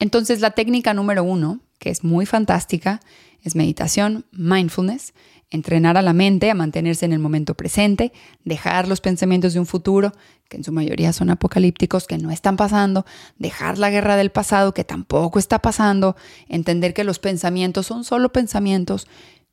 [0.00, 3.00] Entonces la técnica número uno, que es muy fantástica,
[3.44, 5.14] es meditación, mindfulness,
[5.50, 8.12] entrenar a la mente a mantenerse en el momento presente,
[8.44, 10.12] dejar los pensamientos de un futuro,
[10.48, 13.06] que en su mayoría son apocalípticos, que no están pasando,
[13.38, 16.16] dejar la guerra del pasado, que tampoco está pasando,
[16.48, 19.06] entender que los pensamientos son solo pensamientos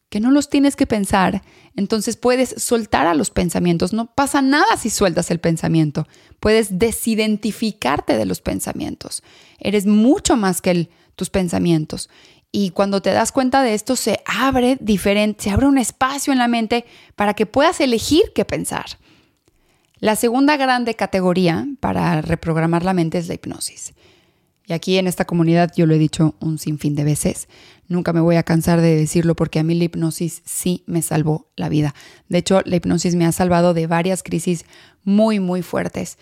[0.10, 1.42] que no los tienes que pensar,
[1.76, 3.92] entonces puedes soltar a los pensamientos.
[3.92, 6.08] No pasa nada si sueltas el pensamiento.
[6.40, 9.24] Puedes desidentificarte de los pensamientos.
[9.60, 12.10] Eres mucho más que tus pensamientos.
[12.58, 16.40] Y cuando te das cuenta de esto, se abre diferente, se abre un espacio en
[16.40, 16.86] la mente
[17.18, 18.86] para que puedas elegir qué pensar.
[20.00, 23.94] La segunda grande categoría para reprogramar la mente es la hipnosis.
[24.68, 27.50] Y aquí en esta comunidad yo lo he dicho un sinfín de veces.
[27.90, 31.50] Nunca me voy a cansar de decirlo porque a mí la hipnosis sí me salvó
[31.58, 31.94] la vida.
[32.30, 34.64] De hecho, la hipnosis me ha salvado de varias crisis
[35.04, 36.18] muy, muy fuertes.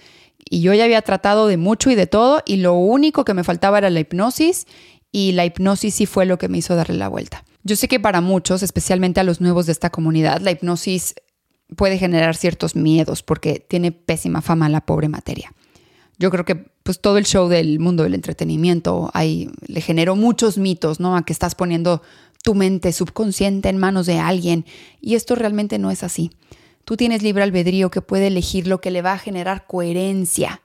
[0.50, 3.44] Y yo ya había tratado de mucho y de todo y lo único que me
[3.44, 4.68] faltaba era la hipnosis
[5.14, 7.46] y la hipnosis sí fue lo que me hizo darle la vuelta.
[7.64, 11.16] Yo sé que para muchos, especialmente a los nuevos de esta comunidad, la hipnosis
[11.78, 15.54] puede generar ciertos miedos porque tiene pésima fama la pobre materia.
[16.20, 19.12] Yo creo que pues todo el show del mundo del entretenimiento
[19.68, 21.16] le generó muchos mitos, ¿no?
[21.16, 22.02] A que estás poniendo
[22.44, 24.66] tu mente subconsciente en manos de alguien
[25.00, 26.32] y esto realmente no es así.
[26.86, 30.62] Tú tienes libre albedrío que puede elegir lo que le va a generar coherencia,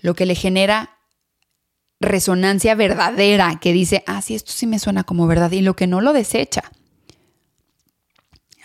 [0.00, 0.96] lo que le genera
[2.02, 5.86] resonancia verdadera, que dice, ah, sí, esto sí me suena como verdad, y lo que
[5.86, 6.62] no lo desecha.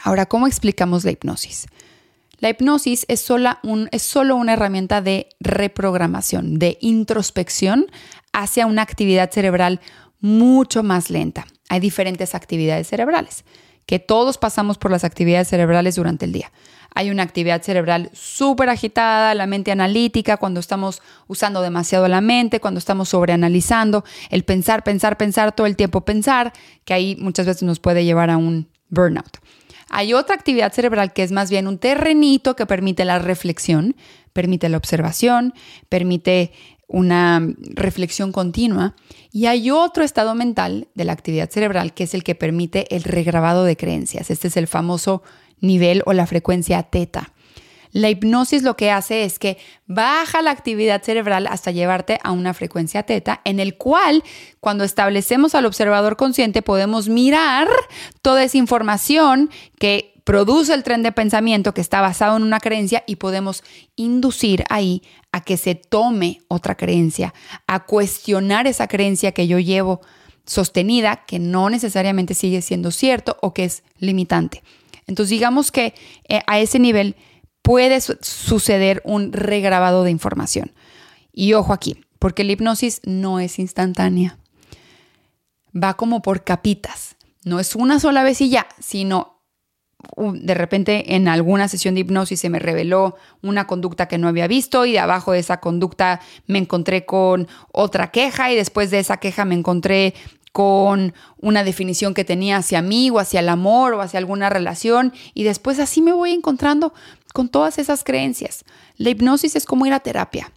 [0.04, 1.68] Ahora, ¿cómo explicamos la hipnosis?
[2.40, 7.88] La hipnosis es, sola un, es solo una herramienta de reprogramación, de introspección
[8.32, 9.82] hacia una actividad cerebral
[10.20, 11.48] mucho más lenta.
[11.70, 13.44] Hay diferentes actividades cerebrales,
[13.88, 16.52] que todos pasamos por las actividades cerebrales durante el día.
[16.94, 22.60] Hay una actividad cerebral súper agitada, la mente analítica, cuando estamos usando demasiado la mente,
[22.60, 26.54] cuando estamos sobreanalizando, el pensar, pensar, pensar, todo el tiempo pensar,
[26.86, 29.38] que ahí muchas veces nos puede llevar a un burnout.
[29.90, 33.96] Hay otra actividad cerebral que es más bien un terrenito que permite la reflexión,
[34.34, 35.54] permite la observación,
[35.88, 36.52] permite
[36.88, 38.96] una reflexión continua.
[39.32, 43.04] Y hay otro estado mental de la actividad cerebral que es el que permite el
[43.04, 44.32] regrabado de creencias.
[44.32, 45.22] Este es el famoso
[45.60, 47.34] nivel o la frecuencia teta.
[47.92, 52.54] La hipnosis lo que hace es que baja la actividad cerebral hasta llevarte a una
[52.54, 54.24] frecuencia teta, en el cual
[54.60, 57.68] cuando establecemos al observador consciente podemos mirar
[58.22, 63.02] toda esa información que produce el tren de pensamiento que está basado en una creencia
[63.08, 63.64] y podemos
[63.96, 67.34] inducir ahí a que se tome otra creencia,
[67.66, 70.02] a cuestionar esa creencia que yo llevo
[70.46, 74.64] sostenida, que no necesariamente sigue siendo cierto o que es limitante.
[75.06, 75.94] Entonces digamos que
[76.28, 77.16] eh, a ese nivel
[77.62, 80.74] puede suceder un regrabado de información.
[81.32, 84.40] Y ojo aquí, porque la hipnosis no es instantánea.
[85.74, 87.16] Va como por capitas.
[87.46, 89.37] No es una sola vez y ya, sino
[90.16, 94.48] de repente en alguna sesión de hipnosis se me reveló una conducta que no había
[94.48, 99.00] visto y de abajo de esa conducta me encontré con otra queja y después de
[99.00, 100.14] esa queja me encontré
[100.52, 105.14] con una definición que tenía hacia mí o hacia el amor o hacia alguna relación
[105.34, 106.94] y después así me voy encontrando
[107.34, 108.66] con todas esas creencias.
[108.96, 110.52] La hipnosis es como ir a terapia.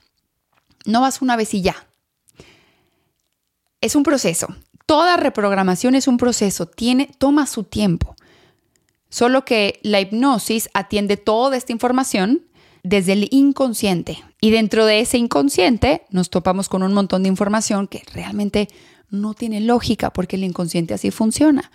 [0.86, 1.86] No vas una vez y ya.
[3.82, 4.48] Es un proceso.
[4.86, 8.16] Toda reprogramación es un proceso, tiene toma su tiempo.
[9.10, 12.42] Solo que la hipnosis atiende toda esta información
[12.82, 14.24] desde el inconsciente.
[14.40, 18.68] Y dentro de ese inconsciente nos topamos con un montón de información que realmente
[19.10, 21.70] no tiene lógica porque el inconsciente así funciona.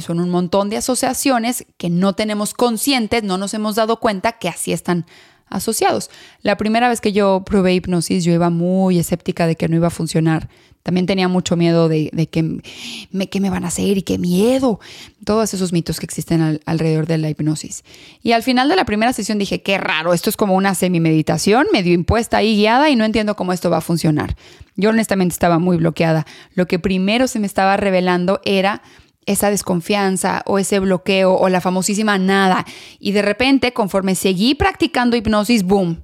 [0.00, 4.48] Son un montón de asociaciones que no tenemos conscientes, no nos hemos dado cuenta que
[4.48, 5.06] así están
[5.46, 6.10] asociados.
[6.40, 9.88] La primera vez que yo probé hipnosis, yo iba muy escéptica de que no iba
[9.88, 10.48] a funcionar.
[10.84, 14.80] También tenía mucho miedo de, que me, van a hacer y qué miedo.
[15.24, 17.84] Todos esos mitos que existen alrededor de la hipnosis.
[18.22, 21.68] Y al final de la primera sesión dije, qué raro, esto es como una semi-meditación,
[21.72, 24.36] medio impuesta y guiada y no entiendo cómo esto va a funcionar.
[24.76, 26.26] Yo honestamente estaba muy bloqueada.
[26.54, 28.82] Lo que primero se me estaba revelando era
[29.24, 32.66] esa desconfianza o ese bloqueo o la famosísima nada.
[33.00, 36.02] Y de repente, conforme seguí practicando hipnosis, boom,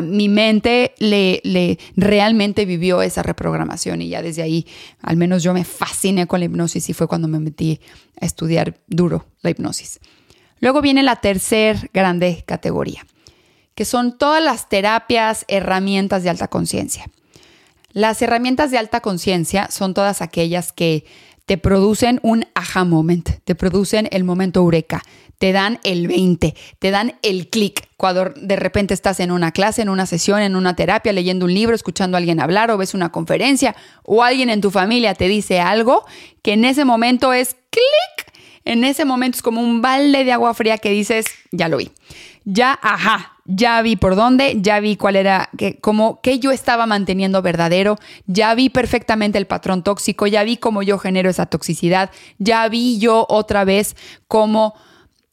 [0.00, 4.66] mi mente le, le, realmente vivió esa reprogramación y ya desde ahí,
[5.02, 7.80] al menos yo me fasciné con la hipnosis y fue cuando me metí
[8.20, 10.00] a estudiar duro la hipnosis.
[10.60, 13.04] Luego viene la tercer grande categoría,
[13.74, 17.10] que son todas las terapias, herramientas de alta conciencia.
[17.92, 21.04] Las herramientas de alta conciencia son todas aquellas que
[21.46, 25.02] te producen un aha moment, te producen el momento eureka,
[25.38, 29.82] te dan el 20, te dan el clic cuando de repente estás en una clase,
[29.82, 32.94] en una sesión, en una terapia, leyendo un libro, escuchando a alguien hablar o ves
[32.94, 33.74] una conferencia
[34.04, 36.04] o alguien en tu familia te dice algo
[36.42, 38.32] que en ese momento es clic,
[38.64, 41.90] en ese momento es como un balde de agua fría que dices, ya lo vi.
[42.44, 46.86] Ya, ajá, ya vi por dónde, ya vi cuál era, que, como que yo estaba
[46.86, 52.10] manteniendo verdadero, ya vi perfectamente el patrón tóxico, ya vi cómo yo genero esa toxicidad,
[52.38, 53.96] ya vi yo otra vez
[54.28, 54.74] cómo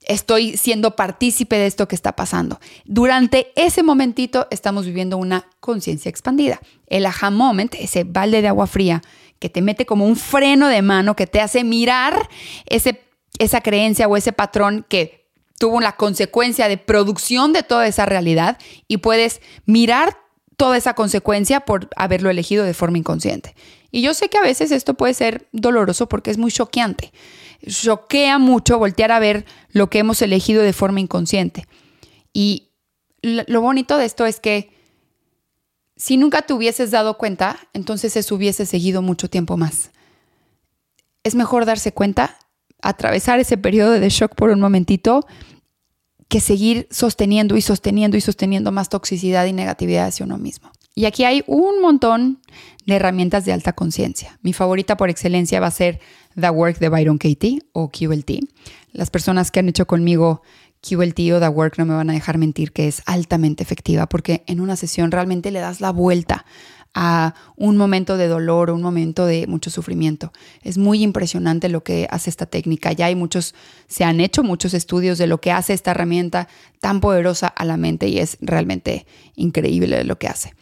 [0.01, 2.59] estoy siendo partícipe de esto que está pasando.
[2.85, 6.59] Durante ese momentito estamos viviendo una conciencia expandida.
[6.87, 9.01] El aha moment, ese balde de agua fría
[9.37, 12.27] que te mete como un freno de mano que te hace mirar
[12.65, 13.01] ese,
[13.37, 15.18] esa creencia o ese patrón que
[15.59, 20.17] tuvo la consecuencia de producción de toda esa realidad y puedes mirar
[20.57, 23.55] toda esa consecuencia por haberlo elegido de forma inconsciente.
[23.91, 27.11] Y yo sé que a veces esto puede ser doloroso porque es muy choqueante.
[27.67, 31.67] Choquea mucho voltear a ver lo que hemos elegido de forma inconsciente.
[32.33, 32.69] Y
[33.21, 34.71] lo bonito de esto es que
[35.97, 39.91] si nunca te hubieses dado cuenta, entonces eso hubiese seguido mucho tiempo más.
[41.23, 42.37] Es mejor darse cuenta,
[42.81, 45.25] atravesar ese periodo de shock por un momentito
[46.27, 50.71] que seguir sosteniendo y sosteniendo y sosteniendo más toxicidad y negatividad hacia uno mismo.
[50.95, 52.41] Y aquí hay un montón
[52.85, 54.37] de herramientas de alta conciencia.
[54.41, 55.99] Mi favorita por excelencia va a ser
[56.39, 58.39] The Work de Byron Katie o QLT.
[58.91, 60.41] Las personas que han hecho conmigo
[60.81, 64.43] QLT o The Work no me van a dejar mentir que es altamente efectiva porque
[64.47, 66.45] en una sesión realmente le das la vuelta
[66.93, 70.31] a un momento de dolor un momento de mucho sufrimiento.
[70.61, 72.91] Es muy impresionante lo que hace esta técnica.
[72.91, 73.53] Ya hay muchos,
[73.87, 76.47] se han hecho muchos estudios de lo que hace esta herramienta
[76.79, 80.53] tan poderosa a la mente y es realmente increíble lo que hace.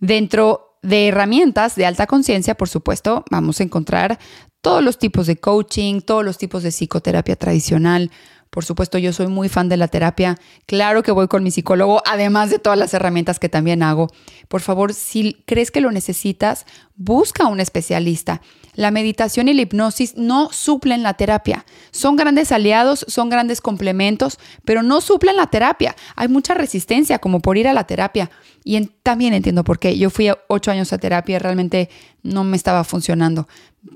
[0.00, 4.18] Dentro de herramientas de alta conciencia, por supuesto, vamos a encontrar
[4.60, 8.10] todos los tipos de coaching, todos los tipos de psicoterapia tradicional,
[8.50, 10.38] por supuesto, yo soy muy fan de la terapia.
[10.66, 14.08] Claro que voy con mi psicólogo, además de todas las herramientas que también hago.
[14.48, 16.64] Por favor, si crees que lo necesitas,
[16.96, 18.40] busca a un especialista.
[18.78, 21.66] La meditación y la hipnosis no suplen la terapia.
[21.90, 25.96] Son grandes aliados, son grandes complementos, pero no suplen la terapia.
[26.14, 28.30] Hay mucha resistencia como por ir a la terapia.
[28.62, 29.98] Y también entiendo por qué.
[29.98, 31.90] Yo fui ocho años a terapia y realmente
[32.22, 33.48] no me estaba funcionando.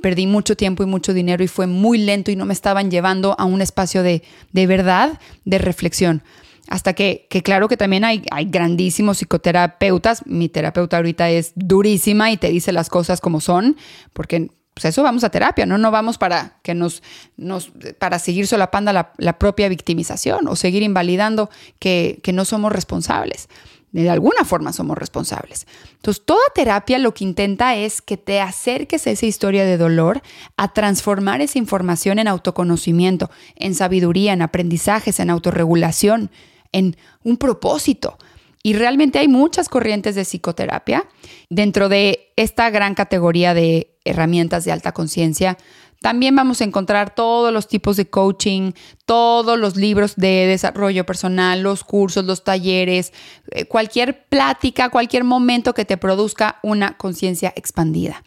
[0.02, 3.36] Perdí mucho tiempo y mucho dinero y fue muy lento y no me estaban llevando
[3.38, 6.24] a un espacio de, de verdad, de reflexión.
[6.66, 10.26] Hasta que, que claro que también hay, hay grandísimos psicoterapeutas.
[10.26, 13.76] Mi terapeuta ahorita es durísima y te dice las cosas como son,
[14.12, 15.76] porque pues eso vamos a terapia, ¿no?
[15.76, 17.02] No vamos para que nos,
[17.36, 22.72] nos para seguir solapando la, la propia victimización o seguir invalidando que, que no somos
[22.72, 23.48] responsables.
[23.92, 25.66] De alguna forma somos responsables.
[25.96, 30.22] Entonces, toda terapia lo que intenta es que te acerques a esa historia de dolor,
[30.56, 36.30] a transformar esa información en autoconocimiento, en sabiduría, en aprendizajes, en autorregulación,
[36.72, 38.16] en un propósito.
[38.62, 41.06] Y realmente hay muchas corrientes de psicoterapia.
[41.50, 45.58] Dentro de esta gran categoría de herramientas de alta conciencia,
[46.02, 48.72] también vamos a encontrar todos los tipos de coaching,
[49.06, 53.12] todos los libros de desarrollo personal, los cursos, los talleres,
[53.52, 58.24] eh, cualquier plática, cualquier momento que te produzca una conciencia expandida.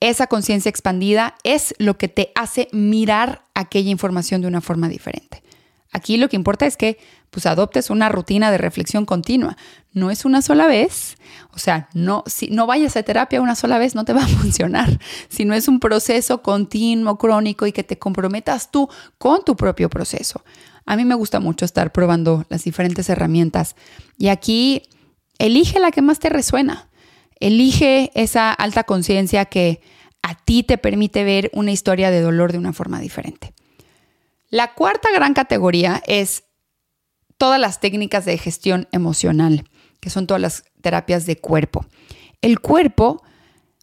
[0.00, 5.43] Esa conciencia expandida es lo que te hace mirar aquella información de una forma diferente.
[5.94, 6.98] Aquí lo que importa es que
[7.30, 9.56] pues adoptes una rutina de reflexión continua.
[9.92, 11.16] No es una sola vez,
[11.52, 14.28] o sea, no, si no vayas a terapia una sola vez no te va a
[14.40, 19.88] funcionar, sino es un proceso continuo, crónico y que te comprometas tú con tu propio
[19.88, 20.44] proceso.
[20.84, 23.76] A mí me gusta mucho estar probando las diferentes herramientas
[24.18, 24.82] y aquí
[25.38, 26.88] elige la que más te resuena.
[27.38, 29.80] Elige esa alta conciencia que
[30.22, 33.54] a ti te permite ver una historia de dolor de una forma diferente.
[34.54, 36.44] La cuarta gran categoría es
[37.38, 41.84] todas las técnicas de gestión emocional, que son todas las terapias de cuerpo.
[42.40, 43.24] El cuerpo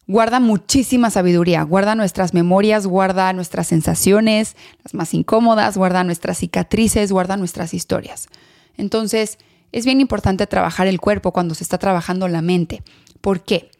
[0.06, 7.12] guarda muchísima sabiduría, guarda nuestras memorias, guarda nuestras sensaciones, las más incómodas, guarda nuestras cicatrices,
[7.12, 8.28] guarda nuestras historias.
[8.78, 9.36] Entonces,
[9.72, 12.82] es bien importante trabajar el cuerpo cuando se está trabajando la mente.
[13.20, 13.70] ¿Por qué?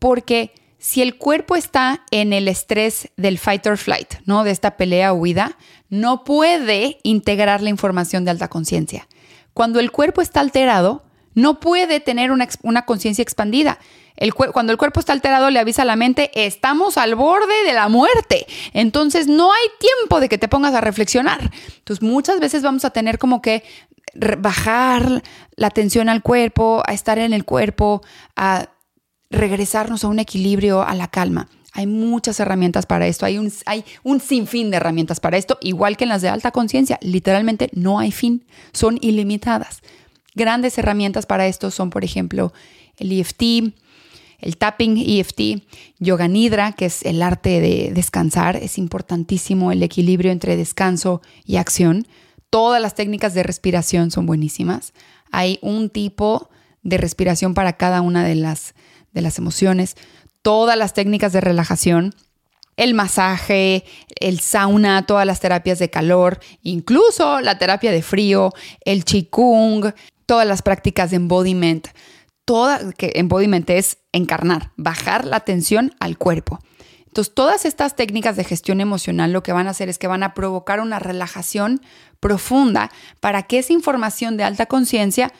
[0.00, 0.52] Porque
[0.82, 4.42] si el cuerpo está en el estrés del fight or flight, ¿no?
[4.42, 5.56] De esta pelea o huida,
[5.92, 9.06] no puede integrar la información de alta conciencia.
[9.52, 13.78] Cuando el cuerpo está alterado, no puede tener una, conciencia expandida.
[14.54, 17.90] Cuando el cuerpo está alterado, le avisa a la mente, estamos al borde de la
[17.90, 18.46] muerte.
[18.72, 21.50] Entonces no hay tiempo de que te pongas a reflexionar.
[21.76, 23.62] Entonces muchas veces vamos a tener como que
[24.38, 25.22] bajar
[25.56, 28.00] la atención al cuerpo, a estar en el cuerpo,
[28.34, 28.70] a
[29.28, 31.48] regresarnos a un equilibrio, a la calma.
[31.74, 36.10] Hay muchas herramientas para esto, hay un, sinfín de herramientas para esto, igual que en
[36.10, 36.98] las de alta conciencia.
[37.00, 39.80] Literalmente no hay fin, son ilimitadas.
[40.34, 42.52] Grandes herramientas para esto son, por ejemplo,
[42.98, 43.72] el EFT,
[44.38, 45.62] el tapping EFT,
[45.98, 48.56] yoga nidra, que es el arte de descansar.
[48.56, 52.06] Es importantísimo el equilibrio entre descanso y acción.
[52.50, 54.92] Todas las técnicas de respiración son buenísimas.
[55.30, 56.50] Hay un tipo
[56.82, 58.74] de respiración para cada una de las
[59.12, 59.96] de las emociones,
[60.42, 62.14] todas las técnicas de relajación,
[62.76, 63.84] el masaje,
[64.20, 68.52] el sauna, todas las terapias de calor, incluso la terapia de frío,
[68.84, 69.94] el qigong,
[70.26, 71.88] todas las prácticas de embodiment.
[72.44, 76.58] Toda, que embodiment es encarnar, bajar la tensión al cuerpo.
[77.06, 80.22] Entonces, todas estas técnicas de gestión emocional lo que van a hacer es que van
[80.22, 81.82] a provocar una relajación
[82.20, 82.90] profunda
[83.20, 85.30] para que esa información de alta conciencia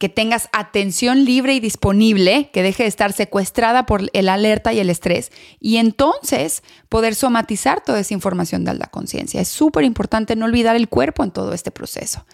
[0.00, 4.78] que tengas atención libre y disponible, que deje de estar secuestrada por el alerta y
[4.78, 5.30] el estrés,
[5.60, 9.42] y entonces poder somatizar toda esa información de la conciencia.
[9.42, 12.24] Es súper importante no olvidar el cuerpo en todo este proceso.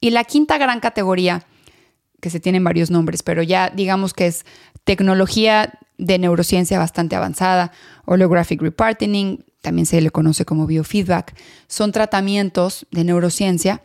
[0.00, 1.44] Y la quinta gran categoría,
[2.22, 4.46] que se tienen varios nombres, pero ya digamos que es
[4.84, 7.72] tecnología de neurociencia bastante avanzada,
[8.06, 11.34] holographic reparting, también se le conoce como biofeedback,
[11.66, 13.82] son tratamientos de neurociencia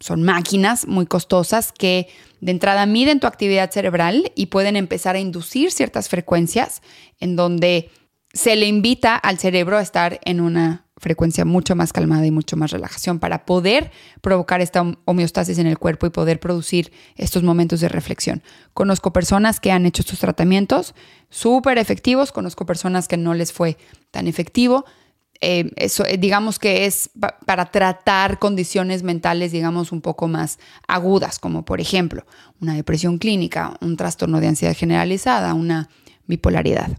[0.00, 2.08] son máquinas muy costosas que
[2.40, 6.82] de entrada miden tu actividad cerebral y pueden empezar a inducir ciertas frecuencias
[7.20, 7.90] en donde
[8.32, 12.56] se le invita al cerebro a estar en una frecuencia mucho más calmada y mucho
[12.56, 13.90] más relajación para poder
[14.20, 18.42] provocar esta homeostasis en el cuerpo y poder producir estos momentos de reflexión.
[18.74, 20.94] Conozco personas que han hecho estos tratamientos
[21.30, 23.78] súper efectivos, conozco personas que no les fue
[24.10, 24.84] tan efectivo.
[25.42, 27.10] Eh, eso, eh, digamos que es
[27.46, 32.26] para tratar condiciones mentales, digamos, un poco más agudas, como por ejemplo
[32.60, 35.88] una depresión clínica, un trastorno de ansiedad generalizada, una
[36.26, 36.90] bipolaridad.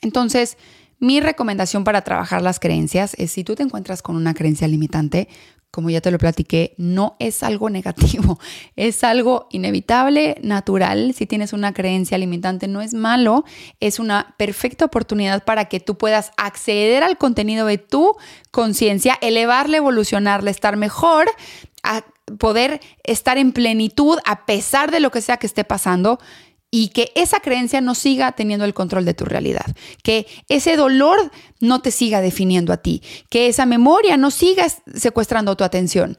[0.00, 0.56] Entonces,
[0.98, 5.28] mi recomendación para trabajar las creencias es si tú te encuentras con una creencia limitante,
[5.72, 8.38] como ya te lo platiqué, no es algo negativo,
[8.76, 11.14] es algo inevitable, natural.
[11.14, 13.44] Si tienes una creencia limitante, no es malo,
[13.80, 18.14] es una perfecta oportunidad para que tú puedas acceder al contenido de tu
[18.50, 21.30] conciencia, elevarla, evolucionarla, estar mejor,
[22.38, 26.20] poder estar en plenitud a pesar de lo que sea que esté pasando
[26.74, 29.66] y que esa creencia no siga teniendo el control de tu realidad,
[30.02, 35.54] que ese dolor no te siga definiendo a ti, que esa memoria no siga secuestrando
[35.54, 36.16] tu atención.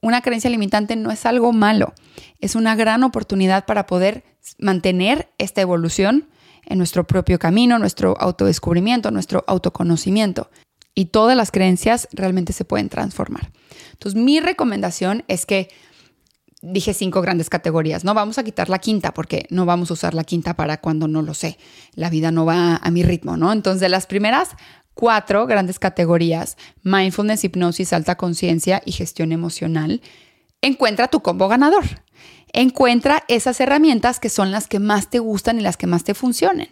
[0.00, 1.92] Una creencia limitante no es algo malo,
[2.38, 4.22] es una gran oportunidad para poder
[4.58, 6.28] mantener esta evolución
[6.64, 10.50] en nuestro propio camino, nuestro autodescubrimiento, nuestro autoconocimiento.
[10.94, 13.50] Y todas las creencias realmente se pueden transformar.
[13.92, 15.68] Entonces, mi recomendación es que
[16.62, 18.04] dije cinco grandes categorías.
[18.04, 21.08] No vamos a quitar la quinta porque no vamos a usar la quinta para cuando
[21.08, 21.58] no lo sé.
[21.94, 23.52] La vida no va a mi ritmo, ¿no?
[23.52, 24.50] Entonces, las primeras
[24.94, 30.00] cuatro grandes categorías, mindfulness, hipnosis, alta conciencia y gestión emocional,
[30.62, 31.84] encuentra tu combo ganador.
[32.52, 36.14] Encuentra esas herramientas que son las que más te gustan y las que más te
[36.14, 36.68] funcionen.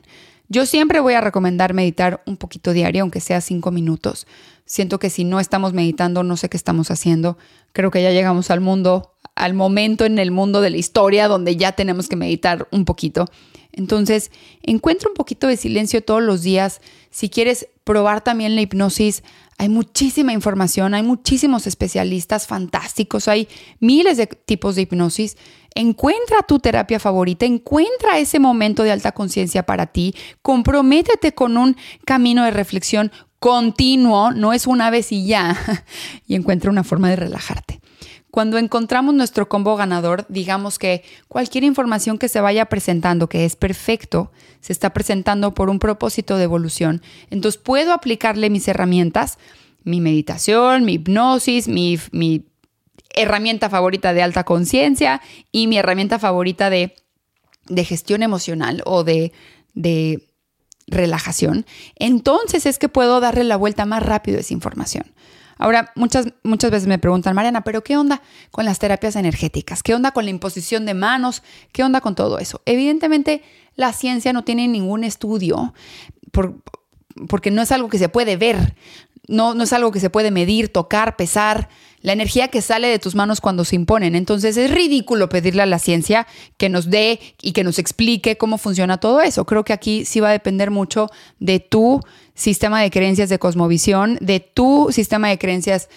[0.53, 4.26] Yo siempre voy a recomendar meditar un poquito diario, aunque sea cinco minutos.
[4.66, 7.38] Siento que si no estamos meditando, no sé qué estamos haciendo.
[7.72, 11.57] Creo que ya llegamos al mundo al momento en el mundo de la historia donde
[11.57, 13.26] ya tenemos que meditar un poquito.
[13.72, 14.32] Entonces,
[14.62, 16.80] encuentra un poquito de silencio todos los días.
[17.11, 19.22] Si quieres probar también la hipnosis,
[19.57, 23.46] hay muchísima información, hay muchísimos especialistas fantásticos, hay
[23.78, 25.36] miles de tipos de hipnosis.
[25.75, 31.77] Encuentra tu terapia favorita, encuentra ese momento de alta conciencia para ti, comprométete con un
[32.05, 35.57] camino de reflexión continuo, no es una vez y ya,
[36.27, 37.81] y encuentra una forma de relajarte.
[38.31, 43.57] Cuando encontramos nuestro combo ganador, digamos que cualquier información que se vaya presentando, que es
[43.57, 47.03] perfecto, se está presentando por un propósito de evolución.
[47.31, 49.39] Entonces puedo aplicarle mis herramientas,
[49.83, 51.99] mi meditación, mi hipnosis, mi,
[53.21, 55.21] herramienta favorita de alta conciencia
[55.53, 56.95] y mi herramienta favorita de,
[57.85, 59.33] gestión emocional o de,
[59.75, 60.29] de
[60.87, 61.66] relajación.
[61.97, 65.05] Entonces es que puedo darle la vuelta más rápido a esa información.
[65.61, 69.83] Ahora, muchas, muchas veces me preguntan, Mariana, pero ¿qué onda con las terapias energéticas?
[69.83, 71.43] ¿Qué onda con la imposición de manos?
[71.73, 72.62] ¿Qué onda con todo eso?
[72.64, 73.43] Evidentemente,
[73.77, 75.75] la ciencia no tiene ningún estudio
[77.29, 78.75] porque no es algo que se puede ver,
[79.31, 81.68] no, no es algo que se puede medir, tocar, pesar
[82.03, 84.14] la energía que sale de tus manos cuando se imponen.
[84.14, 86.26] Entonces es ridículo pedirle a la ciencia
[86.57, 89.45] que nos dé y que nos explique cómo funciona todo eso.
[89.45, 91.09] Creo que aquí sí va a depender mucho
[91.39, 92.01] de tu
[92.35, 95.89] sistema de creencias de cosmovisión, de tu sistema de creencias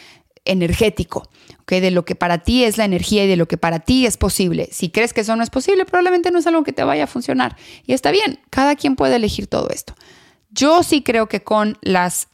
[0.46, 1.30] energético,
[1.62, 1.80] ¿okay?
[1.80, 4.18] de lo que para ti es la energía y de lo que para ti es
[4.18, 4.68] posible.
[4.72, 7.08] Si crees que eso no es posible, probablemente no es algo que te vaya a
[7.08, 7.56] funcionar.
[7.86, 9.96] Y está bien, cada quien puede elegir todo esto.
[10.52, 12.28] Yo sí creo que con las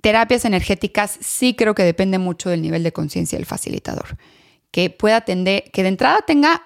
[0.00, 4.16] terapias energéticas sí creo que depende mucho del nivel de conciencia del facilitador.
[4.70, 6.62] Que pueda atender, que de entrada tenga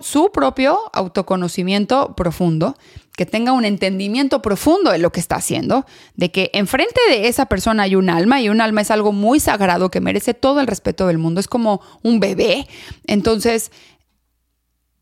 [0.00, 2.76] su propio autoconocimiento profundo,
[3.16, 5.84] que tenga un entendimiento profundo de lo que está haciendo,
[6.14, 9.40] de que enfrente de esa persona hay un alma y un alma es algo muy
[9.40, 12.68] sagrado que merece todo el respeto del mundo, es como un bebé.
[13.08, 13.72] Entonces,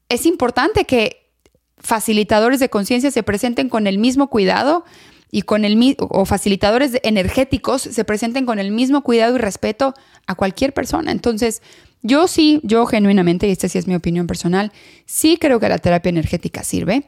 [0.08, 1.30] es importante que
[1.76, 4.86] facilitadores de conciencia se presenten con el mismo cuidado
[5.36, 9.92] y con el o facilitadores energéticos se presenten con el mismo cuidado y respeto
[10.26, 11.12] a cualquier persona.
[11.12, 11.60] Entonces,
[12.00, 14.72] yo sí, yo genuinamente, y esta sí es mi opinión personal,
[15.04, 17.06] sí creo que la terapia energética sirve.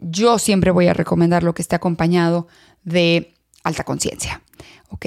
[0.00, 2.48] Yo siempre voy a recomendar lo que esté acompañado
[2.82, 3.32] de
[3.62, 4.42] alta conciencia.
[4.88, 5.06] ¿ok?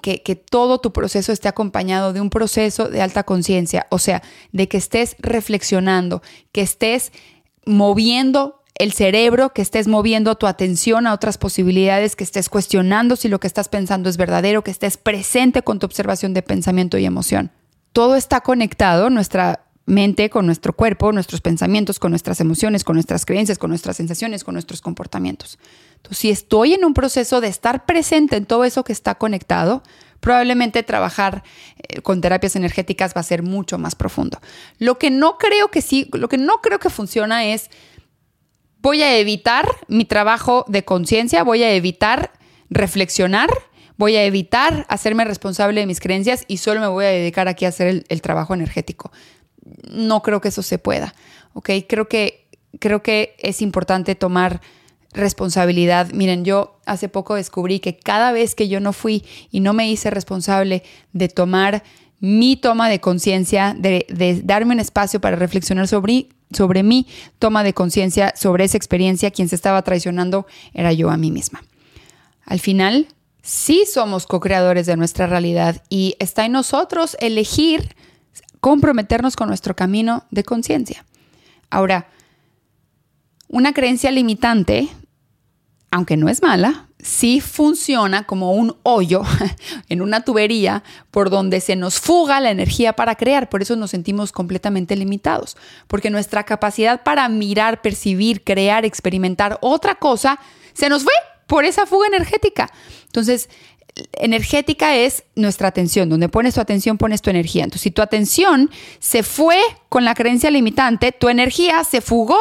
[0.00, 4.22] que, que, todo tu proceso esté acompañado de un proceso de alta conciencia, o sea,
[4.52, 6.22] de que estés reflexionando,
[6.52, 7.12] que estés
[7.66, 13.28] moviendo el cerebro, que estés moviendo tu atención a otras posibilidades, que estés cuestionando si
[13.28, 17.04] lo que estás pensando es verdadero, que estés presente con tu observación de pensamiento y
[17.04, 17.50] emoción.
[17.92, 23.26] Todo está conectado, nuestra mente con nuestro cuerpo, nuestros pensamientos, con nuestras emociones, con nuestras
[23.26, 25.58] creencias, con nuestras sensaciones, con nuestros comportamientos.
[26.10, 29.82] Si estoy en un proceso de estar presente en todo eso que está conectado,
[30.20, 31.42] probablemente trabajar
[31.78, 34.40] eh, con terapias energéticas va a ser mucho más profundo.
[34.78, 37.70] Lo que no creo que sí, lo que no creo que funciona es
[38.82, 42.32] voy a evitar mi trabajo de conciencia, voy a evitar
[42.68, 43.48] reflexionar,
[43.96, 47.64] voy a evitar hacerme responsable de mis creencias y solo me voy a dedicar aquí
[47.64, 49.12] a hacer el, trabajo energético.
[49.88, 51.14] No creo que eso se pueda,
[51.54, 51.70] ¿ok?
[51.88, 52.48] Creo que,
[52.80, 54.60] creo que es importante tomar
[55.12, 56.10] responsabilidad.
[56.12, 59.88] Miren, yo hace poco descubrí que cada vez que yo no fui y no me
[59.88, 61.84] hice responsable de tomar
[62.22, 67.08] mi toma de conciencia, de, darme un espacio para reflexionar sobre, sobre mi
[67.40, 71.64] toma de conciencia, sobre esa experiencia, quien se estaba traicionando era yo a mí misma.
[72.44, 73.08] Al final,
[73.42, 77.96] sí somos co-creadores de nuestra realidad y está en nosotros elegir
[78.60, 81.04] comprometernos con nuestro camino de conciencia.
[81.70, 82.06] Ahora,
[83.48, 84.88] una creencia limitante
[85.92, 89.22] aunque no es mala, sí funciona como un hoyo
[89.88, 93.50] en una tubería por donde se nos fuga la energía para crear.
[93.50, 95.56] Por eso nos sentimos completamente limitados,
[95.88, 100.38] porque nuestra capacidad para mirar, percibir, crear, experimentar otra cosa
[100.72, 101.12] se nos fue
[101.46, 102.70] por esa fuga energética.
[103.06, 103.50] Entonces,
[104.12, 106.08] energética es nuestra atención.
[106.08, 107.64] Donde pones tu atención, pones tu energía.
[107.64, 112.38] Entonces, si tu atención se fue con la creencia limitante, tu energía se fugó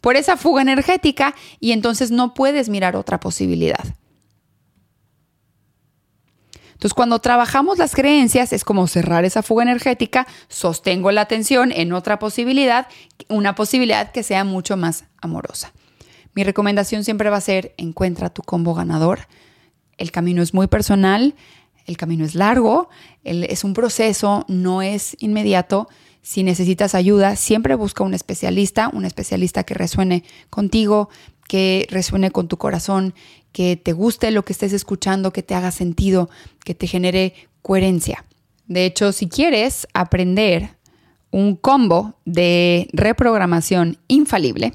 [0.00, 3.84] por esa fuga energética y entonces no puedes mirar otra posibilidad.
[6.84, 11.94] Entonces, cuando trabajamos las creencias, es como cerrar esa fuga energética, sostengo la atención en
[11.94, 12.88] otra posibilidad,
[13.30, 15.72] una posibilidad que sea mucho más amorosa.
[16.34, 19.20] Mi recomendación siempre va a ser, encuentra tu combo ganador.
[19.96, 21.34] El camino es muy personal,
[21.86, 22.90] el camino es largo,
[23.22, 25.88] es un proceso, no es inmediato.
[26.20, 31.08] Si necesitas ayuda, siempre busca un especialista, un especialista que resuene contigo,
[31.54, 33.14] que resuene con tu corazón,
[33.52, 36.28] que te guste lo que estés escuchando, que te haga sentido,
[36.64, 37.32] que te genere
[37.62, 38.24] coherencia.
[38.66, 40.70] De hecho, si quieres aprender
[41.30, 44.74] un combo de reprogramación infalible,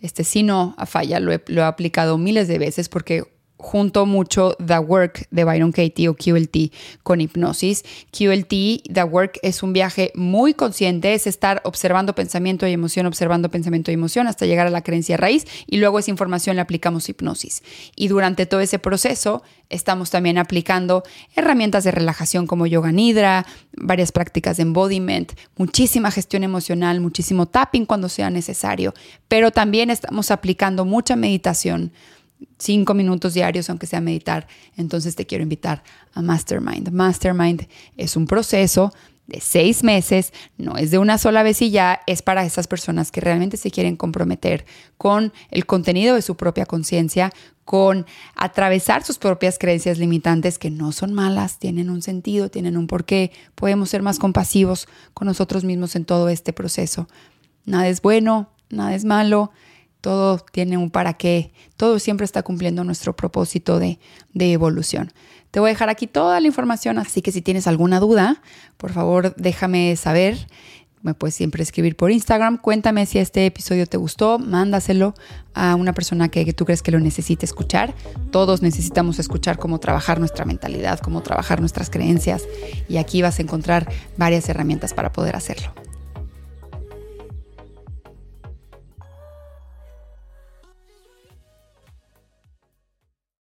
[0.00, 3.24] este sí no falla, lo he, lo he aplicado miles de veces porque
[3.58, 7.84] junto mucho The Work de Byron Katie o QLT con hipnosis.
[8.10, 13.50] QLT, The Work es un viaje muy consciente, es estar observando pensamiento y emoción, observando
[13.50, 17.08] pensamiento y emoción hasta llegar a la creencia raíz y luego esa información le aplicamos
[17.08, 17.62] hipnosis.
[17.94, 21.02] Y durante todo ese proceso estamos también aplicando
[21.34, 23.46] herramientas de relajación como yoga nidra,
[23.76, 28.94] varias prácticas de embodiment, muchísima gestión emocional, muchísimo tapping cuando sea necesario,
[29.28, 31.92] pero también estamos aplicando mucha meditación
[32.58, 35.82] cinco minutos diarios, aunque sea meditar, entonces te quiero invitar
[36.12, 36.90] a Mastermind.
[36.90, 37.66] Mastermind
[37.96, 38.92] es un proceso
[39.26, 43.10] de seis meses, no es de una sola vez y ya, es para esas personas
[43.10, 44.64] que realmente se quieren comprometer
[44.98, 47.32] con el contenido de su propia conciencia,
[47.64, 48.06] con
[48.36, 53.32] atravesar sus propias creencias limitantes que no son malas, tienen un sentido, tienen un porqué,
[53.56, 57.08] podemos ser más compasivos con nosotros mismos en todo este proceso.
[57.64, 59.50] Nada es bueno, nada es malo,
[60.06, 63.98] todo tiene un para qué, todo siempre está cumpliendo nuestro propósito de,
[64.34, 65.12] de, evolución.
[65.50, 68.40] Te voy a dejar aquí toda la información, así que si tienes alguna duda,
[68.76, 70.46] por favor déjame saber.
[71.02, 72.56] Me puedes siempre escribir por Instagram.
[72.58, 74.38] Cuéntame si este episodio te gustó.
[74.38, 75.12] Mándaselo
[75.54, 77.92] a una persona que, que tú crees que lo necesite escuchar.
[78.30, 82.44] Todos necesitamos escuchar cómo trabajar nuestra mentalidad, cómo trabajar nuestras creencias.
[82.88, 85.85] Y aquí vas a encontrar varias herramientas para poder hacerlo.